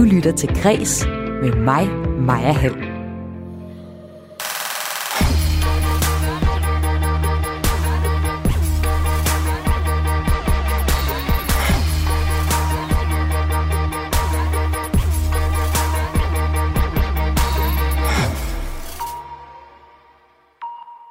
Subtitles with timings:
[0.00, 1.06] Du lytter til Græs
[1.42, 1.88] med mig,
[2.20, 2.74] Maja Hall.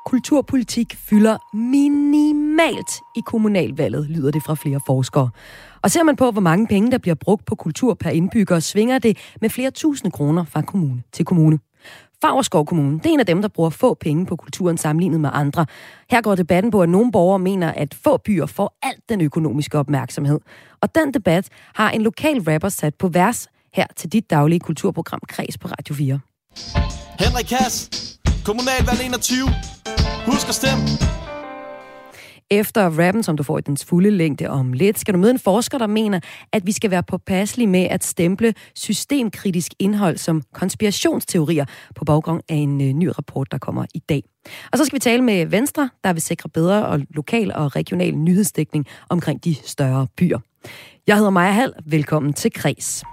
[0.06, 5.30] Kulturpolitik fylder minimalt i kommunalvalget, lyder det fra flere forskere.
[5.82, 9.00] Og ser man på, hvor mange penge, der bliver brugt på kultur per indbygger, svinger
[9.00, 11.60] det med flere tusinde kroner fra kommune til kommune.
[12.22, 15.30] Fagerskov Kommune, det er en af dem, der bruger få penge på kulturen sammenlignet med
[15.34, 15.66] andre.
[16.12, 19.78] Her går debatten på, at nogle borgere mener, at få byer får alt den økonomiske
[19.78, 20.40] opmærksomhed.
[20.82, 25.22] Og den debat har en lokal rapper sat på vers her til dit daglige kulturprogram
[25.28, 26.20] Kreds på Radio 4.
[27.20, 27.90] Henrik Kass,
[28.46, 29.50] Kommunalvalg 21.
[30.26, 31.19] Husk at stemme.
[32.52, 35.40] Efter rappen, som du får i dens fulde længde om lidt, skal du møde en
[35.40, 36.20] forsker, der mener,
[36.54, 42.56] at vi skal være påpasselige med at stemple systemkritisk indhold som konspirationsteorier på baggrund af
[42.56, 44.24] en øh, ny rapport, der kommer i dag.
[44.72, 48.16] Og så skal vi tale med Venstre, der vil sikre bedre og lokal og regional
[48.16, 50.40] nyhedsdækning omkring de større byer.
[51.08, 51.74] Jeg hedder Maja Hall.
[51.86, 53.04] Velkommen til Kres.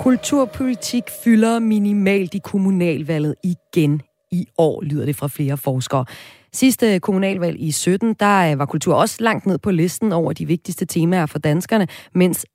[0.00, 6.04] Kulturpolitik fylder minimalt i kommunalvalget igen i år, lyder det fra flere forskere.
[6.52, 10.46] Sidste kommunalvalg i 17, der øh, var kultur også langt ned på listen over de
[10.46, 12.46] vigtigste temaer for danskerne, mens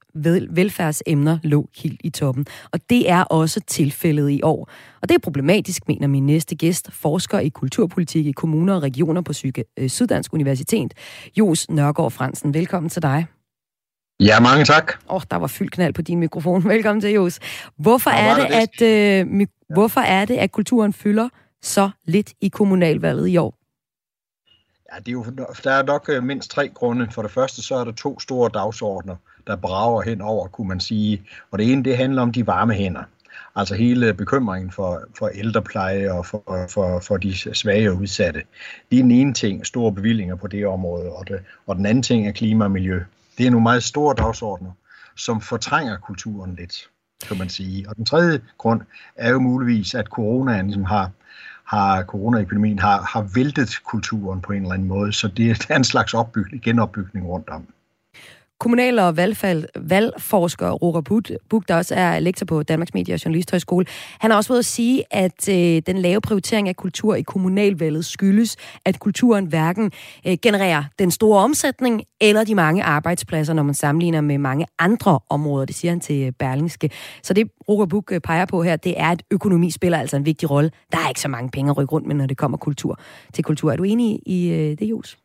[0.50, 2.46] velfærdsemner lå helt i toppen.
[2.72, 4.70] Og det er også tilfældet i år.
[5.02, 9.22] Og det er problematisk, mener min næste gæst, forsker i kulturpolitik i kommuner og regioner
[9.22, 9.34] på
[9.78, 10.94] øh, Syddansk Universitet,
[11.38, 12.54] Jos Nørgaard Fransen.
[12.54, 13.26] Velkommen til dig.
[14.20, 14.94] Ja, mange tak.
[15.10, 16.64] Åh, oh, der var fyldt knald på din mikrofon.
[16.74, 17.40] Velkommen til, Jos.
[17.78, 21.30] Hvorfor er det, at, øh, mi- hvorfor er det, at kulturen fylder
[21.62, 23.56] så lidt i kommunalvalget i år?
[24.94, 25.26] Ja, det er jo,
[25.64, 27.08] der er nok øh, mindst tre grunde.
[27.12, 29.16] For det første, så er der to store dagsordner,
[29.48, 31.24] der brager hen over, kunne man sige.
[31.52, 33.04] Og det ene, det handler om de varme hænder.
[33.56, 38.42] Altså hele bekymringen for, for ældrepleje og for, for, for de svage og udsatte.
[38.92, 41.10] Det er den ene ting, store bevillinger på det område.
[41.12, 43.04] Og, det, og den anden ting er klima og miljø.
[43.38, 44.72] Det er nogle meget store dagsordner,
[45.16, 46.90] som fortrænger kulturen lidt,
[47.28, 47.90] kan man sige.
[47.90, 48.82] Og den tredje grund
[49.16, 51.12] er jo muligvis, at coronaen ligesom har,
[51.64, 55.84] har coronaepidemien har, har væltet kulturen på en eller anden måde, så det er en
[55.84, 57.68] slags opbygning, genopbygning rundt om.
[58.66, 61.02] Kommunal- og valgfald, valgforsker Roger
[61.50, 63.86] Buk, der også er lektor på Danmarks Medie- og Journalisthøjskole,
[64.20, 68.06] han har også været at sige, at øh, den lave prioritering af kultur i kommunalvalget
[68.06, 68.56] skyldes,
[68.86, 69.92] at kulturen hverken
[70.28, 75.20] øh, genererer den store omsætning eller de mange arbejdspladser, når man sammenligner med mange andre
[75.30, 75.66] områder.
[75.66, 76.90] Det siger han til øh, Berlingske.
[77.24, 80.26] Så det, Roger Buk øh, peger på her, det er, at økonomi spiller altså en
[80.26, 80.72] vigtig rolle.
[80.92, 83.00] Der er ikke så mange penge at rykke rundt med, når det kommer kultur
[83.34, 83.72] til kultur.
[83.72, 85.18] Er du enig i øh, det, Jules?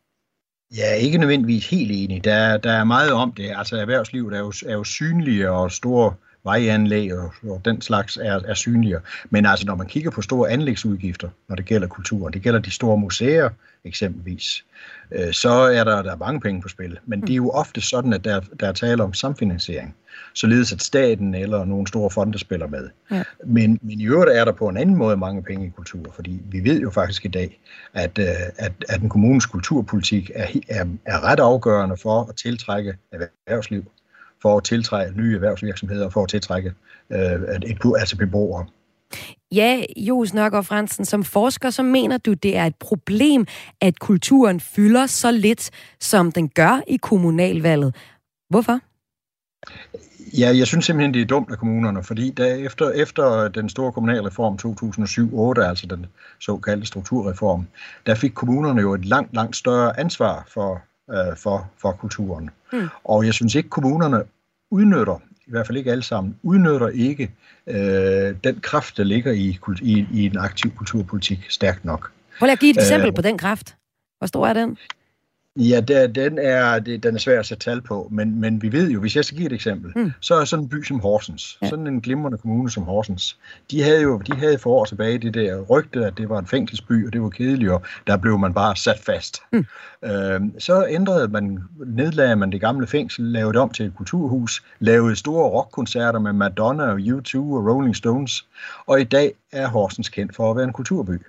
[0.77, 2.23] Ja, ikke nødvendigvis helt enig.
[2.23, 3.51] Der, der er meget om det.
[3.57, 8.39] Altså erhvervslivet er jo, er jo synlige og store vejanlæg og, og den slags er,
[8.45, 8.97] er synlige.
[9.29, 12.71] Men altså når man kigger på store anlægsudgifter, når det gælder kulturen, det gælder de
[12.71, 13.49] store museer
[13.83, 14.65] eksempelvis,
[15.11, 16.99] øh, så er der, der er mange penge på spil.
[17.05, 19.95] Men det er jo ofte sådan, at der, der er tale om samfinansiering
[20.33, 22.89] således at staten eller nogle store fonde spiller med.
[23.11, 23.23] Ja.
[23.45, 26.41] Men, men i øvrigt er der på en anden måde mange penge i kultur, fordi
[26.45, 27.59] vi ved jo faktisk i dag,
[27.93, 28.25] at, øh,
[28.57, 33.85] at, at den kommunens kulturpolitik er, er, er ret afgørende for at tiltrække erhvervsliv,
[34.41, 36.73] for at tiltrække nye erhvervsvirksomheder, for at tiltrække
[37.09, 37.41] øh,
[37.99, 38.65] altså beboere.
[39.51, 43.45] Ja, Jos Nørgaard Fransen, som forsker, så mener du, det er et problem,
[43.81, 45.69] at kulturen fylder så lidt,
[45.99, 47.95] som den gør i kommunalvalget.
[48.49, 48.79] Hvorfor?
[50.37, 53.91] Ja, jeg synes simpelthen, det er dumt af kommunerne, fordi da efter, efter den store
[53.91, 54.57] kommunalreform
[55.61, 56.05] 2007-8, altså den
[56.39, 57.67] såkaldte strukturreform,
[58.05, 60.81] der fik kommunerne jo et langt, langt større ansvar for,
[61.11, 62.49] øh, for, for kulturen.
[62.73, 62.87] Mm.
[63.03, 64.23] Og jeg synes ikke, kommunerne
[64.71, 67.31] udnytter, i hvert fald ikke alle sammen, udnytter ikke
[67.67, 72.11] øh, den kraft, der ligger i, i, i en aktiv kulturpolitik stærkt nok.
[72.39, 73.75] Prøv lige at give et eksempel øh, på den kraft.
[74.17, 74.77] Hvor stor er den?
[75.55, 78.71] Ja, der, den, er, det, den er svær at sætte tal på, men, men vi
[78.71, 80.11] ved jo, hvis jeg skal give et eksempel, mm.
[80.19, 81.69] så er sådan en by som Horsens, ja.
[81.69, 83.37] sådan en glimrende kommune som Horsens,
[83.71, 86.47] de havde jo de havde for år tilbage det der rygte, at det var en
[86.47, 89.41] fængselsby, og det var kedeligt, og der blev man bare sat fast.
[89.51, 89.65] Mm.
[90.05, 94.63] Øhm, så ændrede man, nedlagde man det gamle fængsel, lavede det om til et kulturhus,
[94.79, 98.45] lavede store rockkoncerter med Madonna og U2 og Rolling Stones,
[98.85, 101.21] og i dag er Horsens kendt for at være en kulturby.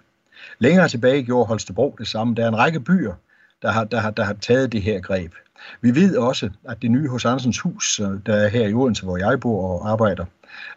[0.58, 2.34] Længere tilbage gjorde Holstebro det samme.
[2.34, 3.12] Der er en række byer,
[3.62, 5.32] der har, der, har, der har taget det her greb.
[5.80, 9.16] Vi ved også, at det nye hos Andersens Hus, der er her i Odense, hvor
[9.16, 10.24] jeg bor og arbejder,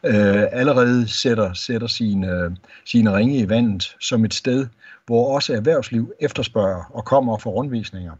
[0.03, 4.67] øh, allerede sætter, sætter sine, sine ringe i vandet som et sted,
[5.05, 8.13] hvor også erhvervsliv efterspørger og kommer og får rundvisninger.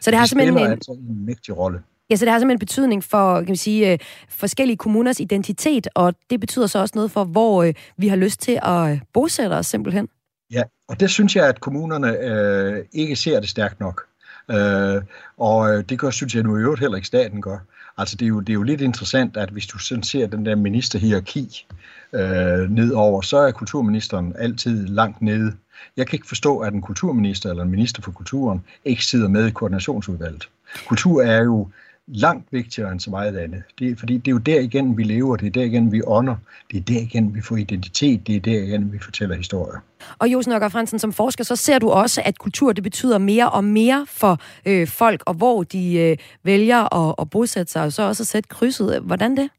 [0.00, 1.82] Så det har det simpelthen en, altså en mægtig rolle.
[2.10, 3.98] Ja, så det har simpelthen betydning for kan man sige, øh,
[4.28, 8.40] forskellige kommuners identitet, og det betyder så også noget for, hvor øh, vi har lyst
[8.40, 10.08] til at øh, bosætte os simpelthen.
[10.50, 14.02] Ja, og det synes jeg, at kommunerne øh, ikke ser det stærkt nok.
[14.50, 15.02] Øh,
[15.38, 17.58] og øh, det gør, synes jeg nu i øvrigt heller ikke staten gør.
[17.98, 20.46] Altså det er, jo, det er jo lidt interessant, at hvis du sådan ser den
[20.46, 21.66] der ministerhierarki
[22.12, 25.52] øh, nedover, så er kulturministeren altid langt nede.
[25.96, 29.46] Jeg kan ikke forstå, at en kulturminister eller en minister for kulturen ikke sidder med
[29.46, 30.48] i koordinationsudvalget.
[30.88, 31.68] Kultur er jo
[32.12, 33.62] langt vigtigere end så meget andet.
[33.78, 36.36] Det, fordi det er jo der igen, vi lever, det er der igen, vi ånder,
[36.70, 39.80] det er der igen, vi får identitet, det er der igen, vi fortæller historier.
[40.18, 43.50] Og Josen Okker Fransen, som forsker, så ser du også, at kultur det betyder mere
[43.50, 47.92] og mere for øh, folk, og hvor de øh, vælger at, at bosætte sig, og
[47.92, 49.00] så også at sætte krydset.
[49.00, 49.50] Hvordan det?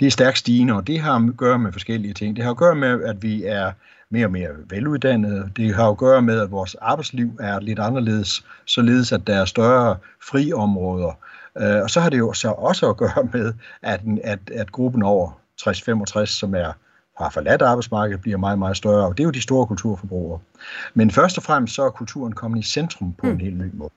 [0.00, 2.36] Det er stærkt stigende, og det har at gøre med forskellige ting.
[2.36, 3.72] Det har at gøre med, at vi er
[4.10, 5.50] mere og mere veluddannede.
[5.56, 9.44] Det har at gøre med, at vores arbejdsliv er lidt anderledes, således at der er
[9.44, 9.96] større
[10.30, 11.18] friområder.
[11.60, 13.52] Øh, og så har det jo så også at gøre med,
[13.82, 15.30] at, at, at gruppen over
[15.62, 16.72] 60-65, som er
[17.22, 20.40] har forladt arbejdsmarkedet, bliver meget, meget større, og det er jo de store kulturforbrugere.
[20.94, 23.32] Men først og fremmest så er kulturen kommet i centrum på mm.
[23.32, 23.90] en helt ny måde.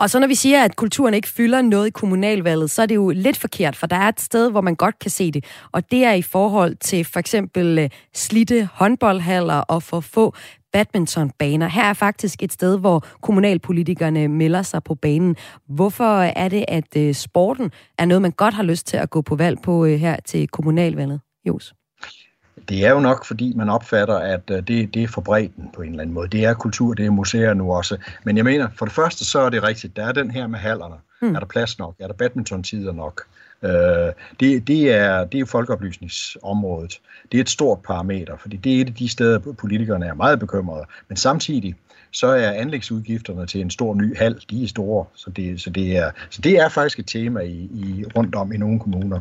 [0.00, 2.94] Og så når vi siger, at kulturen ikke fylder noget i kommunalvalget, så er det
[2.94, 5.44] jo lidt forkert, for der er et sted, hvor man godt kan se det.
[5.72, 10.34] Og det er i forhold til for eksempel øh, slitte håndboldhaller og for få
[10.76, 11.68] badmintonbaner.
[11.68, 15.36] Her er faktisk et sted, hvor kommunalpolitikerne melder sig på banen.
[15.68, 19.22] Hvorfor er det, at øh, sporten er noget, man godt har lyst til at gå
[19.22, 21.20] på valg på øh, her til kommunalvalget?
[21.44, 21.74] Jos?
[22.68, 25.82] Det er jo nok, fordi man opfatter, at øh, det, det er for bredden på
[25.82, 26.28] en eller anden måde.
[26.28, 27.96] Det er kultur, det er museer nu også.
[28.24, 29.96] Men jeg mener, for det første så er det rigtigt.
[29.96, 30.96] Der er den her med hallerne.
[31.20, 31.34] Hmm.
[31.34, 31.94] Er der plads nok?
[31.98, 33.22] Er der badmintontider nok?
[33.62, 37.00] Øh, det, det, er, det er folkeoplysningsområdet.
[37.32, 40.38] Det er et stort parameter, fordi det er et af de steder, politikerne er meget
[40.38, 40.84] bekymrede.
[41.08, 41.74] Men samtidig,
[42.10, 45.04] så er anlægsudgifterne til en stor ny hal, de er store.
[45.14, 48.52] Så det, så det, er, så det er faktisk et tema i, i, rundt om
[48.52, 49.20] i nogle kommuner.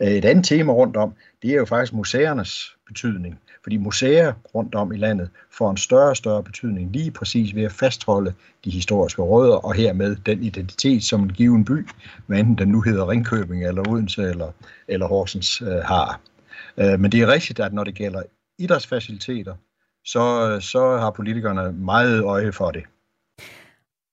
[0.00, 3.38] Øh, et andet tema rundt om, det er jo faktisk museernes betydning.
[3.62, 7.62] Fordi museer rundt om i landet får en større og større betydning lige præcis ved
[7.62, 8.34] at fastholde
[8.64, 11.88] de historiske rødder og hermed den identitet, som en given by,
[12.26, 14.52] hvad enten den nu hedder Ringkøbing eller Odense eller,
[14.88, 16.20] eller Horsens, øh, har.
[16.76, 18.22] Øh, men det er rigtigt, at når det gælder
[18.58, 19.54] idrætsfaciliteter,
[20.04, 22.82] så, så har politikerne meget øje for det.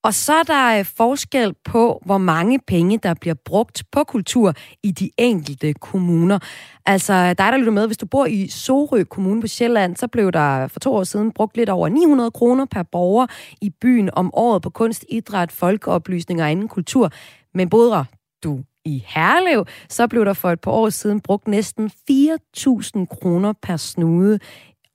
[0.04, 4.54] Og så er der øh, forskel på, hvor mange penge, der bliver brugt på kultur
[4.84, 6.40] i de enkelte kommuner.
[6.86, 10.32] Altså, dig der lytter med, hvis du bor i Sorø Kommune på Sjælland, så blev
[10.32, 13.28] der for to år siden brugt lidt over 900 kroner per borger
[13.62, 17.12] i byen om året på kunst, idræt, folkeoplysning og anden kultur.
[17.54, 18.06] Men bodre,
[18.44, 23.54] du i Herlev, så blev der for et par år siden brugt næsten 4.000 kroner
[23.62, 24.40] per snude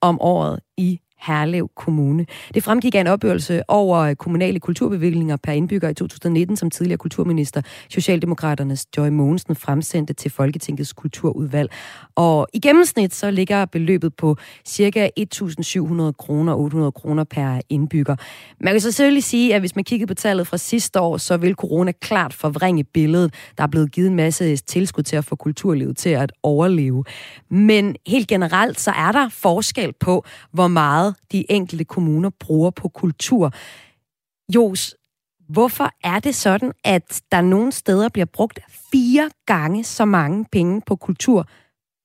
[0.05, 2.25] om året i Herlev Kommune.
[2.53, 6.97] Det fremgik af en opgørelse over øh, kommunale kulturbevillinger per indbygger i 2019, som tidligere
[6.97, 11.71] kulturminister Socialdemokraternes Joy Mogensen fremsendte til Folketingets kulturudvalg.
[12.15, 15.09] Og i gennemsnit så ligger beløbet på ca.
[15.19, 18.15] 1.700 kroner 800 kroner per indbygger.
[18.59, 21.37] Man kan så selvfølgelig sige, at hvis man kiggede på tallet fra sidste år, så
[21.37, 23.33] vil corona klart forvrænge billedet.
[23.57, 27.03] Der er blevet givet en masse tilskud til at få kulturlivet til at overleve.
[27.49, 32.89] Men helt generelt så er der forskel på, hvor meget de enkelte kommuner bruger på
[32.89, 33.53] kultur.
[34.55, 34.95] Jos,
[35.49, 38.59] hvorfor er det sådan, at der nogle steder bliver brugt
[38.91, 41.47] fire gange så mange penge på kultur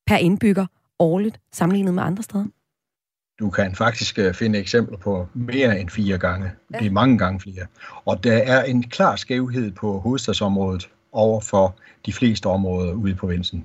[0.07, 0.67] per indbygger
[0.99, 2.47] årligt, sammenlignet med andre steder?
[3.39, 6.51] Du kan faktisk øh, finde eksempler på mere end fire gange.
[6.73, 6.79] Ja.
[6.79, 7.67] Det er mange gange flere.
[8.05, 11.77] Og der er en klar skævhed på hovedstadsområdet over for
[12.07, 13.65] de fleste områder ude i provinsen.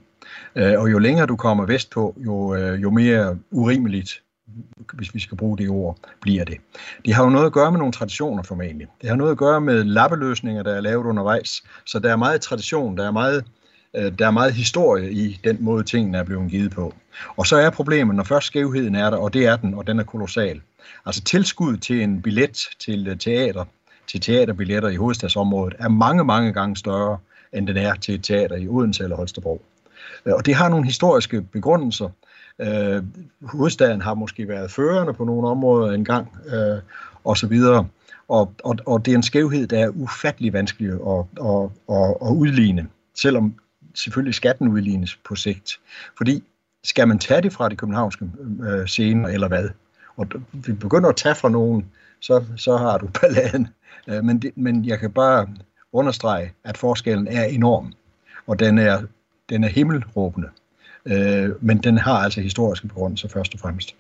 [0.56, 4.22] Øh, og jo længere du kommer vestpå, jo, øh, jo mere urimeligt
[4.94, 6.58] hvis vi skal bruge det ord, bliver det.
[7.06, 8.88] Det har jo noget at gøre med nogle traditioner formentlig.
[9.02, 11.64] Det har noget at gøre med lappeløsninger, der er lavet undervejs.
[11.86, 13.46] Så der er meget tradition, der er meget,
[13.96, 16.94] øh, der er meget historie i den måde, tingene er blevet givet på.
[17.38, 20.00] Og så er problemet, når først skævheden er der, og det er den, og den
[20.00, 20.62] er kolossal.
[21.06, 23.66] Altså tilskud til en billet til øh, teater,
[24.08, 27.18] til teaterbilletter i hovedstadsområdet, er mange, mange gange større,
[27.54, 29.62] end den er til teater i Odense eller Holstebro.
[30.26, 32.10] Øh, og det har nogle historiske begrundelser,
[32.62, 33.04] Øh,
[33.42, 36.82] hovedstaden har måske været førende på nogle områder engang, øh,
[37.24, 37.88] og så videre.
[38.28, 42.32] Og, og, og det er en skævhed, der er ufattelig vanskelig at, at, at, at
[42.32, 43.56] udligne, selvom
[43.96, 45.80] selvfølgelig skatten udlignes på sigt.
[46.18, 46.44] Fordi
[46.84, 48.30] skal man tage det fra de københavnske
[48.64, 49.70] øh, scener, eller hvad?
[50.18, 51.86] Og vi begynder at tage fra nogen,
[52.20, 53.68] så, så har du balladen.
[54.08, 55.48] Øh, men, det, men jeg kan bare
[55.94, 57.94] understrege, at forskellen er enorm,
[58.48, 59.02] og den er,
[59.50, 60.48] den er himmelråbende.
[61.06, 63.96] Øh, men den har altså historiske begrundelser først og fremmest.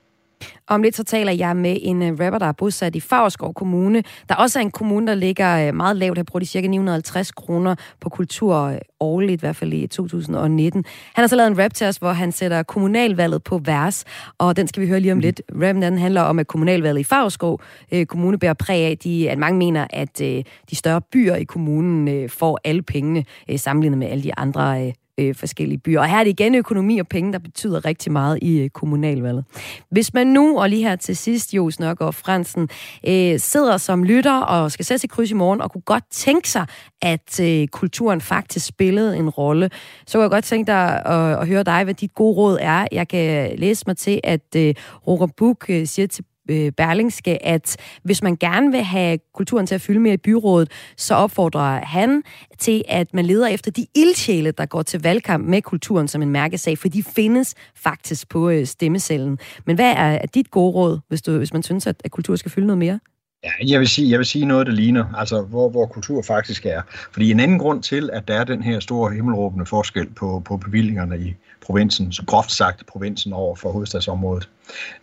[0.68, 4.04] Om lidt så taler jeg med en øh, rapper, der er bosat i Favrskov Kommune.
[4.30, 6.18] Der også er en kommune, der ligger øh, meget lavt.
[6.18, 10.86] Her bruger de cirka 950 kroner på kultur øh, årligt, i hvert fald i 2019.
[11.14, 14.04] Han har så lavet en rap til os, hvor han sætter kommunalvalget på vers,
[14.38, 15.22] og den skal vi høre lige om mm.
[15.22, 15.42] lidt.
[15.52, 17.62] Rappen den handler om, at kommunalvalget i Favrskov
[18.08, 22.60] Kommune bærer præg af, de, at mange mener, at de større byer i kommunen får
[22.64, 23.26] alle pengene
[23.58, 26.00] sammenlignet med alle de andre øh, forskellige byer.
[26.00, 29.46] Og her er det igen økonomi og penge, der betyder rigtig meget i øh, kommunalvalget.
[29.92, 32.70] Hvis man nu, og lige her til sidst, Jo og Fransen,
[33.08, 36.50] øh, sidder som lytter og skal sætte sig kryds i morgen, og kunne godt tænke
[36.50, 36.66] sig,
[37.02, 39.70] at øh, kulturen faktisk spillede en rolle,
[40.08, 42.88] så kunne jeg godt tænke dig at, at høre dig, hvad dit gode råd er.
[42.92, 44.74] Jeg kan læse mig til, at øh,
[45.08, 49.75] Roger Buk øh, siger til Øh, Berlingske, at hvis man gerne vil have kulturen til
[49.75, 52.24] at fylde mere i byrådet, så opfordrer han
[52.58, 56.30] til, at man leder efter de ildsjæle, der går til valgkamp med kulturen som en
[56.30, 59.40] mærkesag, for de findes faktisk på øh, stemmecellen.
[59.66, 62.36] Men hvad er, er dit gode råd, hvis, du, hvis man synes, at, at kultur
[62.36, 63.00] skal fylde noget mere?
[63.46, 66.66] Ja, jeg vil sige, jeg vil sige noget, der ligner, altså hvor, hvor kultur faktisk
[66.66, 66.82] er.
[67.12, 70.58] Fordi en anden grund til, at der er den her store himmelråbende forskel på, på
[70.58, 71.36] bevillingerne i
[71.66, 74.50] provinsen, så groft sagt provinsen over for hovedstadsområdet,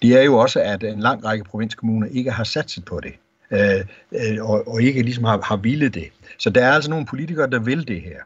[0.02, 3.12] det er jo også, at en lang række provinskommuner ikke har satset på det,
[3.50, 6.08] øh, øh, og, og ikke ligesom har, har ville det.
[6.38, 8.18] Så der er altså nogle politikere, der vil det her.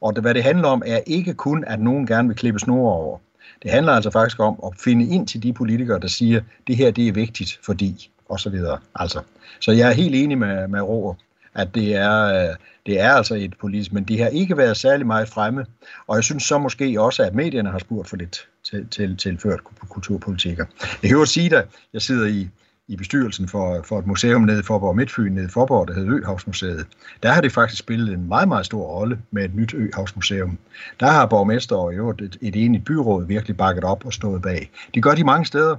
[0.00, 2.92] Og det, hvad det handler om, er ikke kun, at nogen gerne vil klippe snore
[2.92, 3.18] over.
[3.62, 6.90] Det handler altså faktisk om at finde ind til de politikere, der siger, det her
[6.90, 8.78] det er vigtigt, fordi og så videre.
[8.94, 9.20] Altså,
[9.60, 11.14] så jeg er helt enig med, med Roger,
[11.54, 15.06] at det er, øh, det er altså et politisk, men de har ikke været særlig
[15.06, 15.66] meget fremme,
[16.06, 19.60] og jeg synes så måske også, at medierne har spurgt for lidt til, til, tilført
[19.88, 20.64] kulturpolitikker.
[21.02, 22.48] Jeg kan jo sige dig, jeg sidder i,
[22.88, 26.16] i bestyrelsen for, for et museum nede i Forborg Midtfyn, nede i Forborg, der hedder
[26.16, 26.86] Øhavsmuseet.
[27.22, 30.58] Der har det faktisk spillet en meget, meget stor rolle med et nyt Øhavsmuseum.
[31.00, 34.70] Der har borgmester og jo et, et enigt byråd virkelig bakket op og stået bag.
[34.94, 35.76] Det gør de mange steder,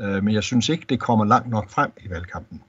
[0.00, 2.62] øh, men jeg synes ikke, det kommer langt nok frem i valgkampen.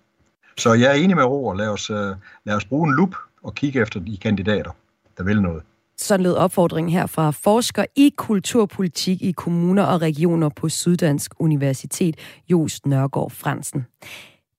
[0.57, 3.55] Så jeg er enig med Ro, lad os, øh, lad os bruge en lup og
[3.55, 4.71] kigge efter de kandidater,
[5.17, 5.63] der vil noget.
[5.97, 12.15] Så lød opfordringen her fra forsker i kulturpolitik i kommuner og regioner på Syddansk Universitet,
[12.49, 13.85] Jos Nørgaard Fransen.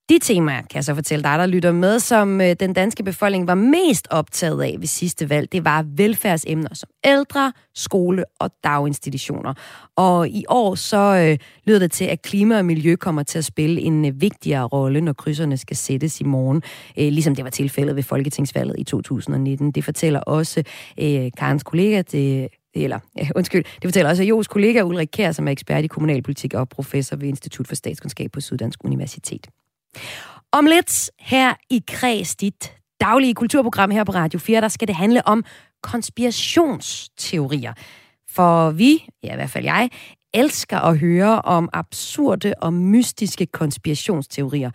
[0.09, 3.47] De temaer, kan jeg så fortælle dig, der lytter med, som øh, den danske befolkning
[3.47, 9.53] var mest optaget af ved sidste valg, det var velfærdsemner som ældre, skole og daginstitutioner.
[9.95, 13.45] Og i år så øh, lyder det til, at klima og miljø kommer til at
[13.45, 16.61] spille en øh, vigtigere rolle, når krydserne skal sættes i morgen,
[16.97, 19.71] øh, ligesom det var tilfældet ved Folketingsvalget i 2019.
[19.71, 20.63] Det fortæller også
[20.99, 25.47] øh, Karens kollega, det eller ja, undskyld, det fortæller også Jos kollega Ulrik Kær, som
[25.47, 29.47] er ekspert i kommunalpolitik og professor ved Institut for Statskundskab på Syddansk Universitet.
[30.51, 34.95] Om lidt her i Kreds, dit daglige kulturprogram her på Radio 4, der skal det
[34.95, 35.43] handle om
[35.83, 37.73] konspirationsteorier.
[38.29, 39.89] For vi, ja i hvert fald jeg,
[40.33, 44.71] elsker at høre om absurde og mystiske konspirationsteorier.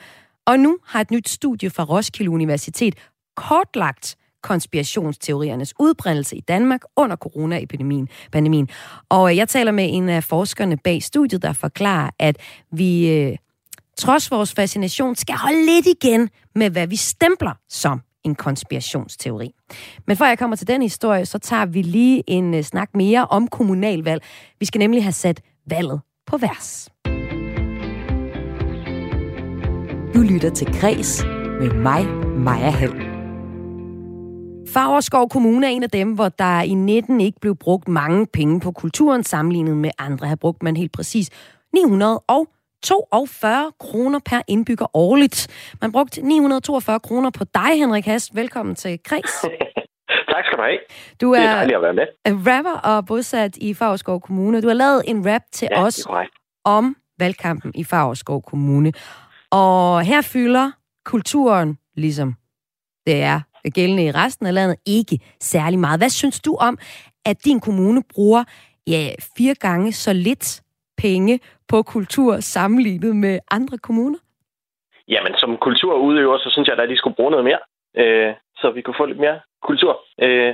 [0.47, 2.95] Og nu har et nyt studie fra Roskilde Universitet
[3.37, 8.09] kortlagt konspirationsteoriernes udbredelse i Danmark under coronaepidemien.
[8.33, 8.69] Pandemien.
[9.09, 12.37] Og øh, jeg taler med en af forskerne bag studiet, der forklarer, at
[12.73, 13.37] vi øh,
[13.99, 19.51] trods vores fascination, skal holde lidt igen med, hvad vi stempler som en konspirationsteori.
[20.07, 23.27] Men før jeg kommer til den historie, så tager vi lige en uh, snak mere
[23.27, 24.23] om kommunalvalg.
[24.61, 26.89] Vi skal nemlig have sat valget på vers.
[30.15, 31.25] Du lytter til Græs
[31.61, 32.07] med mig,
[32.37, 33.13] Maja Hall.
[34.69, 38.61] Fagerskov Kommune er en af dem, hvor der i 19 ikke blev brugt mange penge
[38.61, 40.27] på kulturen sammenlignet med andre.
[40.27, 41.31] Har brugt man helt præcis
[41.75, 42.49] 900 og
[42.83, 45.49] 42 kroner per indbygger årligt.
[45.81, 48.37] Man brugte 942 kroner på dig, Henrik Hast.
[48.37, 49.41] Velkommen til Kreds.
[50.33, 50.79] tak skal du have.
[51.21, 52.07] Du er, det er dejligt at være med.
[52.53, 54.61] rapper og bosat i Fagerskov Kommune.
[54.61, 56.07] Du har lavet en rap til ja, os
[56.65, 58.93] om valgkampen i Fagerskov Kommune.
[59.51, 60.71] Og her fylder
[61.05, 62.35] kulturen, ligesom
[63.07, 66.01] det er gældende i resten af landet, ikke særlig meget.
[66.01, 66.79] Hvad synes du om,
[67.25, 68.45] at din kommune bruger
[68.87, 70.63] ja, fire gange så lidt
[70.97, 71.41] penge
[71.73, 74.19] på kultur sammenlignet med andre kommuner?
[75.09, 77.63] Jamen, som kulturudøver, så synes jeg at de skulle bruge noget mere,
[78.01, 79.39] øh, så vi kunne få lidt mere
[79.69, 79.93] kultur.
[80.25, 80.53] Øh,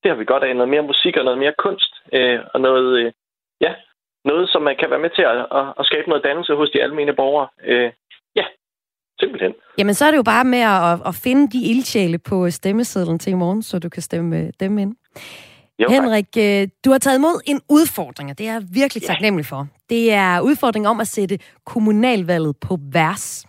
[0.00, 0.56] det har vi godt af.
[0.56, 1.92] Noget mere musik og noget mere kunst.
[2.16, 3.12] Øh, og noget, øh,
[3.60, 3.72] ja,
[4.24, 6.82] noget, som man kan være med til at, at, at skabe noget dannelse hos de
[6.82, 7.48] almindelige borgere.
[7.70, 7.90] Øh,
[8.36, 8.44] ja,
[9.20, 9.54] simpelthen.
[9.78, 13.30] Jamen, så er det jo bare med at, at finde de ildsjæle på stemmesedlen til
[13.30, 14.94] i morgen, så du kan stemme dem ind.
[15.80, 19.46] Jo, Henrik, øh, du har taget imod en udfordring, og det er jeg virkelig taknemmelig
[19.46, 19.68] for.
[19.90, 23.46] Det er udfordring om at sætte kommunalvalget på vers.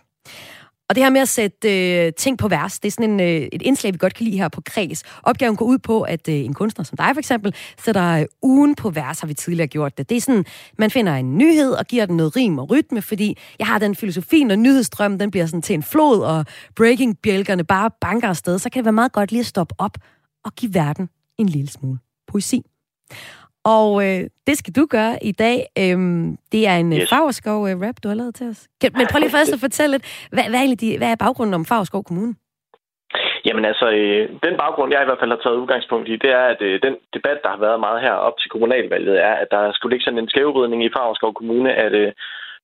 [0.88, 3.48] Og det her med at sætte øh, ting på vers, det er sådan en, øh,
[3.52, 5.02] et indslag, vi godt kan lide her på Kreds.
[5.22, 8.74] Opgaven går ud på, at øh, en kunstner som dig for eksempel, sætter øh, ugen
[8.74, 10.08] på vers, har vi tidligere gjort det.
[10.08, 10.44] Det er sådan,
[10.78, 13.94] man finder en nyhed og giver den noget rim og rytme, fordi jeg har den
[13.94, 16.44] filosofi, når nyhedsstrømmen den bliver sådan til en flod, og
[16.76, 19.98] breaking-bjælkerne bare banker afsted, så kan det være meget godt lige at stoppe op
[20.44, 21.08] og give verden
[21.38, 21.98] en lille smule
[22.32, 22.60] poesi.
[23.64, 25.58] Og øh, det skal du gøre i dag.
[25.78, 27.10] Øhm, det er en øh, yes.
[27.10, 28.68] Fagerskov-rap, øh, du har lavet til os.
[28.82, 31.64] Men prøv lige først at fortælle lidt, hvad, hvad, er, de, hvad er baggrunden om
[31.64, 32.34] Fagerskov Kommune?
[33.46, 36.44] Jamen altså, øh, den baggrund, jeg i hvert fald har taget udgangspunkt i, det er,
[36.54, 39.72] at øh, den debat, der har været meget her op til kommunalvalget, er, at der
[39.72, 42.12] skulle ligge sådan en skævridning i Fagerskov Kommune, at øh,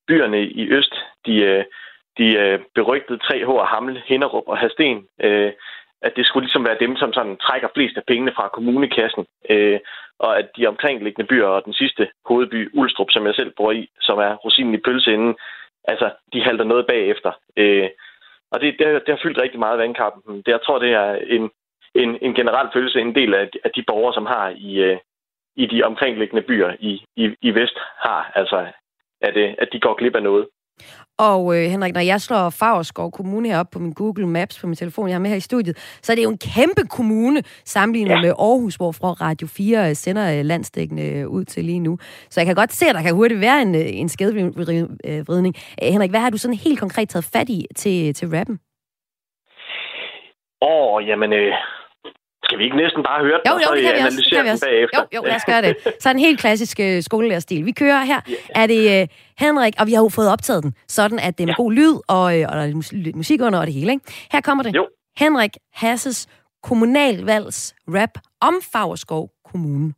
[0.09, 0.95] byerne i øst,
[1.27, 1.65] de, øh,
[2.19, 5.53] de øh, berygtede 3H, Hamle, Hinderup og Hasten, øh,
[6.03, 9.81] at det skulle ligesom være dem, som sådan trækker flest af pengene fra kommunekassen, øh,
[10.19, 13.89] og at de omkringliggende byer og den sidste hovedby, Ulstrup, som jeg selv bor i,
[14.01, 15.35] som er rosinen i pølseenden,
[15.85, 17.33] altså, de halter noget bagefter.
[17.57, 17.89] Øh,
[18.51, 20.37] og det, det, det har fyldt rigtig meget af vandkampen.
[20.37, 21.51] Det, jeg tror, det er en,
[21.95, 24.99] en, en generel følelse, en del af, af de borgere, som har i, øh,
[25.57, 28.67] i de omkringliggende byer i, i, i Vest, har, altså,
[29.21, 30.47] at, øh, at de går glip af noget.
[31.19, 34.77] Og øh, Henrik, når jeg slår Fagerskov Kommune herop på min Google Maps på min
[34.77, 38.15] telefon, jeg har med her i studiet, så er det jo en kæmpe kommune sammenlignet
[38.15, 38.21] ja.
[38.21, 41.99] med Aarhus, hvor fra Radio 4 sender øh, landstækkende øh, ud til lige nu.
[42.31, 45.55] Så jeg kan godt se, at der kan hurtigt være en, øh, en skædvridning.
[45.83, 48.59] Henrik, hvad har du sådan helt konkret taget fat i til, til rappen?
[50.63, 51.53] Åh, oh, jamen, øh,
[52.49, 54.17] skal vi ikke næsten bare høre den, jo, jo, og så det kan vi også.
[54.25, 54.67] Det kan vi også.
[54.67, 54.99] bagefter?
[54.99, 55.77] Jo, jo, lad os gøre det.
[56.01, 57.67] Så en helt klassisk uh, skolelererstil.
[57.67, 58.21] Vi kører her.
[58.29, 58.63] Yeah.
[58.63, 61.47] Er det uh, Henrik, og vi har jo fået optaget den, sådan at det er
[61.47, 61.63] med ja.
[61.63, 63.93] god lyd, og, uh, og der er lidt musik under og det hele.
[63.93, 64.05] Ikke?
[64.33, 64.75] Her kommer det.
[64.75, 64.87] Jo.
[65.19, 66.27] Henrik Hasses
[66.63, 69.95] kommunalvalgs rap om Fagerskov Kommune.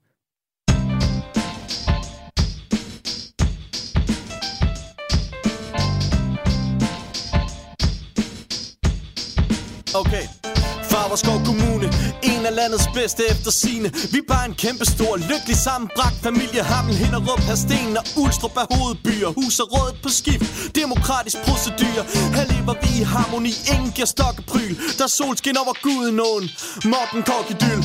[9.95, 10.25] Okay.
[11.11, 11.87] Fagerskov Kommune
[12.23, 13.89] En af landets bedste efter sine.
[14.13, 16.63] Vi er bare en kæmpe stor lykkelig sammenbragt familie.
[16.63, 20.45] Hammel, Hinderup, Hersten og Ulstrup er hovedbyer Hus og rådet på skift.
[20.83, 22.01] Demokratisk procedur.
[22.37, 23.53] Her lever vi i harmoni.
[23.73, 24.73] Ingen giver stokkepryl.
[24.99, 26.45] Der er solskin over gudenåen
[26.93, 27.81] Morten Korkidyl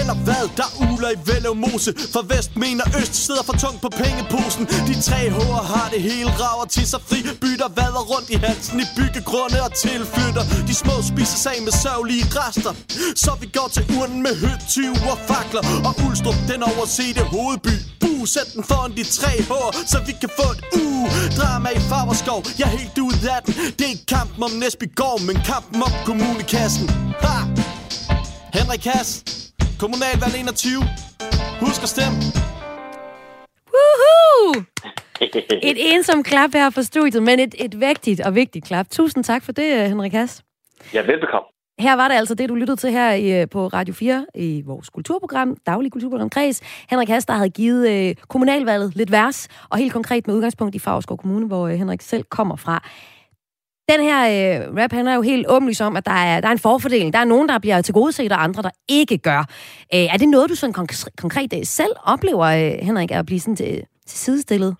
[0.00, 4.64] eller hvad, der uler i Vællemose For vest mener øst sidder for tungt på pengeposen.
[4.88, 8.80] De tre hår har det hele rager til sig fri Bytter vader rundt i halsen
[8.84, 10.44] i byggegrunde og tilflytter.
[10.68, 12.72] De små spiser sig med sørgelige rester.
[13.24, 15.64] Så vi går til urnen med høtyv og fakler.
[15.88, 17.74] Og Ulstrup, den oversete hovedby.
[18.02, 20.96] Bu, sæt den foran de tre hår Så vi kan få et uh
[21.38, 23.54] Drama i Faberskov, jeg er helt ude af den.
[23.76, 26.88] Det er ikke kampen om Næsbygård Men kampen om kommunekassen.
[27.24, 27.36] Ha!
[28.52, 29.45] Henrik Hass.
[29.82, 30.82] Kommunalvalg 21.
[31.60, 32.18] Husk at stemme.
[33.74, 34.64] Woohoo!
[35.70, 38.86] Et ensomt klap her på studiet, men et, et vægtigt og vigtigt klap.
[38.90, 40.42] Tusind tak for det, Henrik Hass.
[40.94, 41.46] Ja, velbekomme.
[41.78, 44.62] Her var det altså det, du lyttede til her i, øh, på Radio 4 i
[44.66, 46.60] vores kulturprogram, daglig kulturprogram Kreds.
[46.90, 50.78] Henrik Hass, der havde givet øh, kommunalvalget lidt vers, og helt konkret med udgangspunkt i
[50.78, 52.82] Favrskov Kommune, hvor øh, Henrik selv kommer fra.
[53.92, 56.66] Den her øh, rap handler jo helt åbenlyst om, at der er, der er en
[56.68, 57.12] forfordeling.
[57.12, 59.42] Der er nogen, der bliver tilgodeset, og andre, der ikke gør.
[59.94, 63.40] Øh, er det noget, du sådan konk- konkret øh, selv oplever, øh, Henrik, at blive
[63.40, 63.74] sådan til,
[64.10, 64.72] til sidestillet?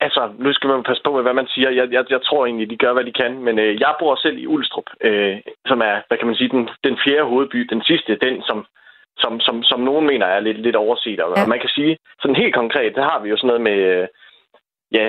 [0.00, 1.70] Altså, nu skal man passe på med, hvad man siger.
[1.70, 3.32] Jeg, jeg, jeg tror egentlig, de gør, hvad de kan.
[3.46, 6.68] Men øh, jeg bor selv i Ulstrup, øh, som er, hvad kan man sige, den,
[6.84, 7.58] den fjerde hovedby.
[7.72, 8.58] Den sidste, den som,
[9.22, 11.20] som, som, som nogen mener er lidt, lidt overset.
[11.20, 11.42] Og, ja.
[11.42, 14.06] og man kan sige, sådan helt konkret, der har vi jo sådan noget med, øh,
[14.92, 15.04] ja,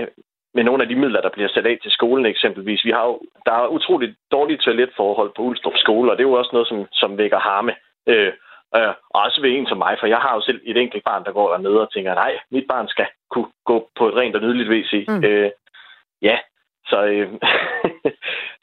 [0.54, 2.86] med nogle af de midler, der bliver sat af til skolen eksempelvis.
[2.86, 6.40] Vi har jo, der er utroligt dårlige toiletforhold på Ulstrup skole, og det er jo
[6.40, 7.74] også noget, som, som vækker harme.
[8.08, 8.32] Øh,
[8.76, 11.32] øh, også ved en som mig, for jeg har jo selv et enkelt barn, der
[11.32, 14.70] går dernede og tænker, nej, mit barn skal kunne gå på et rent og nydeligt
[14.70, 15.06] WC.
[15.08, 15.24] Mm.
[15.24, 15.52] Øh,
[16.22, 16.38] ja,
[16.86, 17.30] så, øh,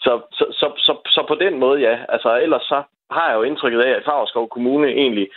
[0.06, 1.94] så, så, så, så, så på den måde, ja.
[2.08, 5.28] Altså, ellers så har jeg jo indtrykket af, at Favreskov Kommune egentlig,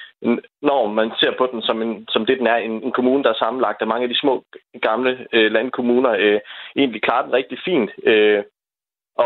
[0.61, 3.29] når man ser på den som, en, som det, den er, en, en kommune, der
[3.29, 4.43] er sammenlagt af mange af de små
[4.81, 6.39] gamle øh, landkommuner, øh,
[6.75, 7.91] egentlig klarer den rigtig fint.
[8.03, 8.43] Øh,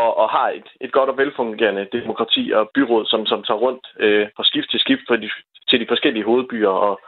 [0.00, 3.86] og, og har et, et godt og velfungerende demokrati og byråd, som, som tager rundt
[4.00, 5.30] øh, fra skift til skift for de,
[5.68, 7.00] til de forskellige hovedbyer og,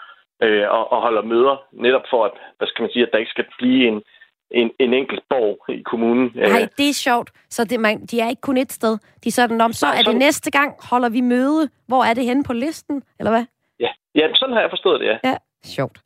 [0.42, 3.30] øh, og, og holder møder, netop for at, hvad skal man sige, at der ikke
[3.30, 4.02] skal blive en,
[4.50, 6.32] en, en enkelt borg i kommunen.
[6.34, 7.30] Nej, det er sjovt.
[7.50, 8.98] Så det, man, de er ikke kun et sted.
[9.24, 11.68] De er sådan, om så er det næste gang, holder vi møde.
[11.88, 13.44] Hvor er det henne på listen, eller hvad?
[13.80, 15.18] Ja, ja sådan har jeg forstået det, ja.
[15.24, 15.36] ja.
[15.64, 15.98] Sjovt.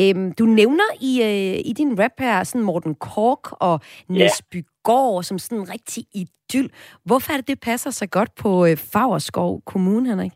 [0.00, 5.38] Øhm, du nævner i, øh, i din rap her sådan Morten Kork og Næsbygård som
[5.38, 6.70] sådan en rigtig idyll.
[7.04, 10.32] Hvorfor er det, det passer så godt på øh, Fagerskov Kommune, Henrik?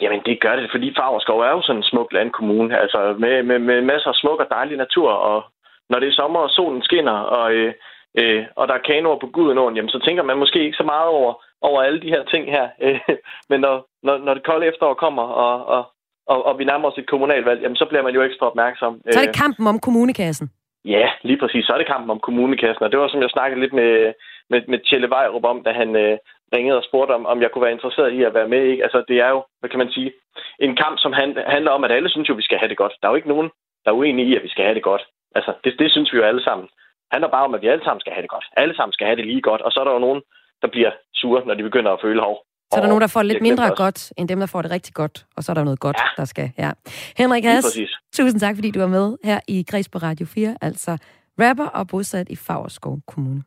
[0.00, 2.78] Jamen, det gør det, fordi Fagerskov er jo sådan en smuk landkommune.
[2.82, 5.44] Altså med, med, med masser af smuk og dejlig natur, og
[5.90, 7.72] når det er sommer, og solen skinner, og øh,
[8.20, 11.08] øh, og der er kanoer på Gudenåen, jamen så tænker man måske ikke så meget
[11.08, 12.68] over, over alle de her ting her.
[12.82, 13.00] Øh,
[13.50, 15.82] men når, når, når det kolde efterår kommer, og, og,
[16.26, 19.00] og, og vi nærmer os et kommunalvalg, jamen så bliver man jo ekstra opmærksom.
[19.10, 20.50] Så er det kampen om kommunekassen?
[20.84, 21.64] Ja, lige præcis.
[21.64, 24.12] Så er det kampen om kommunekassen, og det var som jeg snakkede lidt med,
[24.50, 26.18] med, med Tjelle Vejrup om, da han øh,
[26.54, 28.62] ringede og spurgte om, om jeg kunne være interesseret i at være med.
[28.62, 28.82] Ikke?
[28.82, 30.12] Altså, det er jo, hvad kan man sige,
[30.58, 32.94] en kamp, som han, handler om, at alle synes jo, vi skal have det godt.
[33.00, 33.50] Der er jo ikke nogen,
[33.84, 35.02] der er uenige i, at vi skal have det godt.
[35.36, 36.66] Altså, det, det synes vi jo alle sammen.
[37.06, 38.46] Det handler bare om, at vi alle sammen skal have det godt.
[38.62, 39.60] Alle sammen skal have det lige godt.
[39.66, 40.20] Og så er der jo nogen,
[40.62, 42.36] der bliver sure, når de begynder at føle hov.
[42.70, 43.82] Så er der nogen, der får lidt mindre også.
[43.84, 45.26] godt, end dem, der får det rigtig godt.
[45.36, 46.08] Og så er der noget godt, ja.
[46.16, 46.50] der skal.
[46.58, 46.70] Ja.
[47.16, 47.78] Henrik Haas,
[48.16, 50.56] tusind tak, fordi du var med her i Græs på Radio 4.
[50.62, 50.98] Altså
[51.40, 53.42] rapper og bosat i Fagerskov Kommune.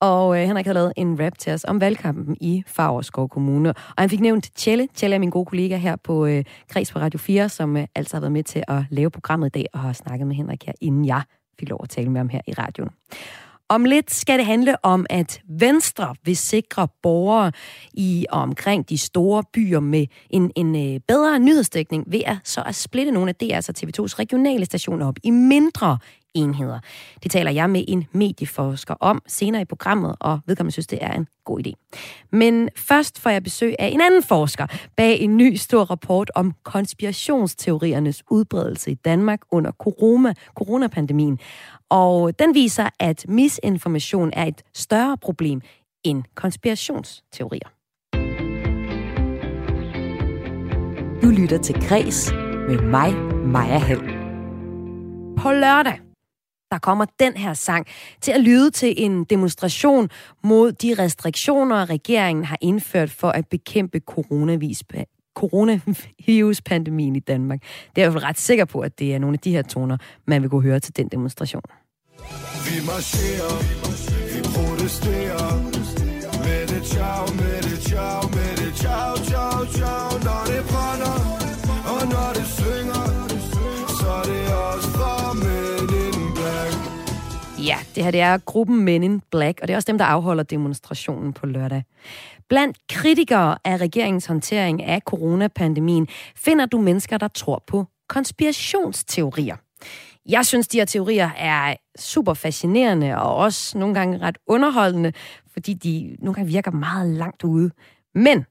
[0.00, 3.68] Og øh, Henrik har lavet en rap til os om valgkampen i Favreskov Kommune.
[3.70, 4.88] Og han fik nævnt Tjelle.
[4.94, 8.16] Tjelle er min gode kollega her på øh, Kreds på Radio 4, som øh, altså
[8.16, 10.72] har været med til at lave programmet i dag, og har snakket med Henrik her,
[10.80, 11.22] inden jeg
[11.58, 12.90] fik lov at tale med ham her i radioen.
[13.70, 17.52] Om lidt skal det handle om, at Venstre vil sikre borgere
[17.92, 22.62] i og omkring de store byer med en, en øh, bedre nyhedsdækning ved at så
[22.66, 25.98] at splitte nogle af DR's og TV2's regionale stationer op i mindre
[26.38, 26.78] enheder.
[27.22, 31.12] Det taler jeg med en medieforsker om senere i programmet, og vedkommende synes, det er
[31.12, 31.98] en god idé.
[32.32, 36.54] Men først får jeg besøg af en anden forsker bag en ny stor rapport om
[36.62, 41.38] konspirationsteoriernes udbredelse i Danmark under corona, coronapandemien.
[41.90, 45.60] Og den viser, at misinformation er et større problem
[46.04, 47.68] end konspirationsteorier.
[51.22, 52.32] Du lytter til Græs
[52.68, 53.14] med mig,
[53.46, 54.00] Maja Hall.
[55.38, 56.07] På lørdag
[56.70, 57.86] der kommer den her sang
[58.20, 60.08] til at lyde til en demonstration
[60.44, 64.82] mod de restriktioner, regeringen har indført for at bekæmpe coronavirus
[65.38, 67.60] coronaviruspandemien i Danmark.
[67.96, 69.96] Det er jeg jo ret sikker på, at det er nogle af de her toner,
[70.26, 71.62] man vil kunne høre til den demonstration.
[72.66, 73.54] Vi marcherer,
[74.34, 75.46] vi protesterer,
[76.44, 81.16] med det ciao, med det ciao, med det ciao, ciao, ciao, når det brænder,
[81.92, 82.97] og når det synger,
[87.68, 90.04] Ja, det her det er gruppen Men in Black, og det er også dem, der
[90.04, 91.84] afholder demonstrationen på lørdag.
[92.48, 99.56] Blandt kritikere af regeringens håndtering af coronapandemien finder du mennesker, der tror på konspirationsteorier.
[100.26, 105.12] Jeg synes, de her teorier er super fascinerende og også nogle gange ret underholdende,
[105.52, 107.70] fordi de nogle gange virker meget langt ude.
[108.14, 108.44] Men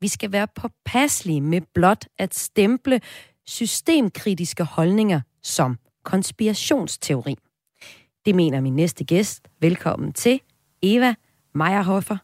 [0.00, 3.00] vi skal være påpasselige med blot at stemple
[3.46, 7.36] systemkritiske holdninger som konspirationsteori.
[8.28, 9.48] Det mener min næste gæst.
[9.60, 10.40] Velkommen til
[10.82, 11.14] Eva
[11.54, 12.16] Meyerhofer.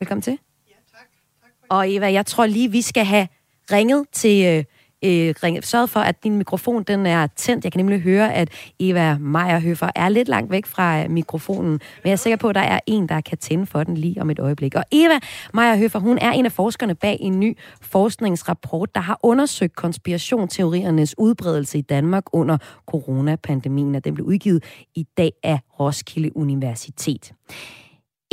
[0.00, 0.38] Velkommen til.
[0.68, 1.08] Ja, tak.
[1.42, 3.28] tak for og Eva, jeg tror lige, vi skal have
[3.72, 4.64] ringet til øh,
[5.04, 7.64] øh, ringe, sørget for, at din mikrofon den er tændt.
[7.64, 8.48] Jeg kan nemlig høre, at
[8.80, 12.54] Eva Meierhøfer er lidt langt væk fra øh, mikrofonen, men jeg er sikker på, at
[12.54, 14.74] der er en, der kan tænde for den lige om et øjeblik.
[14.74, 15.18] Og Eva
[15.54, 21.78] Meierhøfer, hun er en af forskerne bag en ny forskningsrapport, der har undersøgt konspirationsteoriernes udbredelse
[21.78, 27.32] i Danmark under coronapandemien, og den blev udgivet i dag af Roskilde Universitet.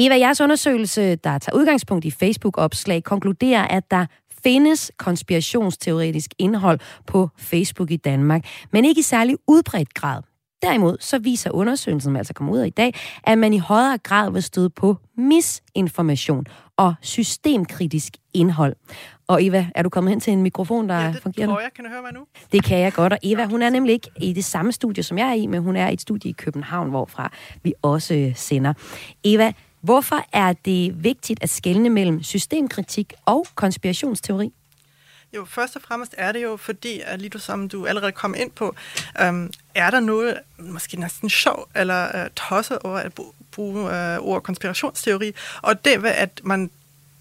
[0.01, 4.05] Eva, jeres undersøgelse, der tager udgangspunkt i Facebook-opslag, konkluderer, at der
[4.43, 10.21] findes konspirationsteoretisk indhold på Facebook i Danmark, men ikke i særlig udbredt grad.
[10.61, 13.97] Derimod så viser undersøgelsen, som altså kommer ud af i dag, at man i højere
[13.97, 16.45] grad vil støde på misinformation
[16.77, 18.75] og systemkritisk indhold.
[19.27, 21.47] Og Eva, er du kommet hen til en mikrofon, der ja, det fungerer?
[21.47, 21.69] tror jeg.
[21.75, 22.19] Kan du høre mig nu?
[22.51, 23.13] Det kan jeg godt.
[23.13, 25.61] Og Eva, hun er nemlig ikke i det samme studie, som jeg er i, men
[25.61, 27.31] hun er i et studie i København, hvorfra
[27.63, 28.73] vi også sender.
[29.23, 34.53] Eva, hvorfor er det vigtigt at skelne mellem systemkritik og konspirationsteori?
[35.35, 38.35] Jo, først og fremmest er det jo, fordi, at lige du som du allerede kom
[38.37, 38.75] ind på,
[39.21, 43.19] øhm, er der noget måske næsten sjov eller øh, tosset over at
[43.51, 46.71] bruge øh, ordet konspirationsteori, og det ved, at man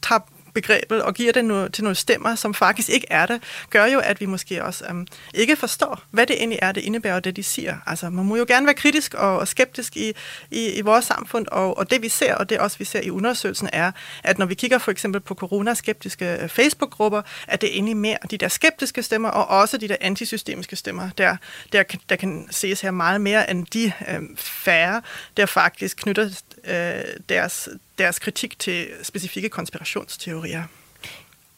[0.02, 0.20] tager
[0.60, 3.98] begrebet og giver det nu, til nogle stemmer, som faktisk ikke er det, gør jo,
[3.98, 7.42] at vi måske også um, ikke forstår, hvad det egentlig er, det indebærer, det de
[7.42, 7.76] siger.
[7.86, 10.12] Altså, man må jo gerne være kritisk og, og skeptisk i,
[10.50, 13.10] i, i vores samfund, og, og det vi ser, og det også vi ser i
[13.10, 13.92] undersøgelsen, er,
[14.24, 18.38] at når vi kigger for eksempel på coronaskeptiske øh, Facebook-grupper, at det egentlig mere de
[18.38, 21.36] der skeptiske stemmer, og også de der antisystemiske stemmer, der,
[21.72, 25.02] der, der kan ses her meget mere end de øhm, færre,
[25.36, 26.30] der faktisk knytter
[26.64, 27.68] øh, deres,
[27.98, 30.62] deres kritik til specifikke konspirationsteorier.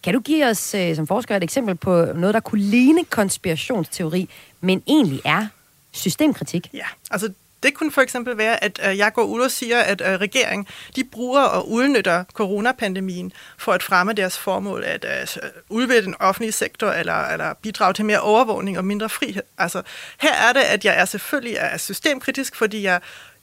[0.03, 4.29] Kan du give os øh, som forsker et eksempel på noget, der kunne ligne konspirationsteori,
[4.61, 5.47] men egentlig er
[5.93, 6.71] systemkritik?
[6.73, 7.33] Ja, altså
[7.63, 11.43] det kunne for eksempel være, at øh, Jakob Uller siger, at øh, regeringen de bruger
[11.43, 15.07] og udnytter coronapandemien for at fremme deres formål, at
[15.43, 19.43] øh, udvide den offentlige sektor eller, eller bidrage til mere overvågning og mindre frihed.
[19.59, 19.83] Altså
[20.21, 23.01] her er det, at jeg er selvfølgelig er systemkritisk, fordi jeg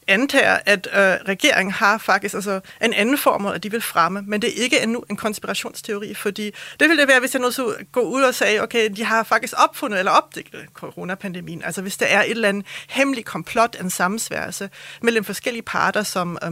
[0.08, 4.42] antager, at øh, regeringen har faktisk altså, en anden formål, at de vil fremme, men
[4.42, 7.76] det er ikke endnu en konspirationsteori, fordi det ville det være, hvis jeg nu så
[7.92, 11.64] gå ud og sagde, okay, de har faktisk opfundet eller opdaget coronapandemien.
[11.64, 14.70] Altså hvis der er et eller andet hemmelig komplot, en sammensværelse
[15.02, 16.52] mellem forskellige parter, som, øh,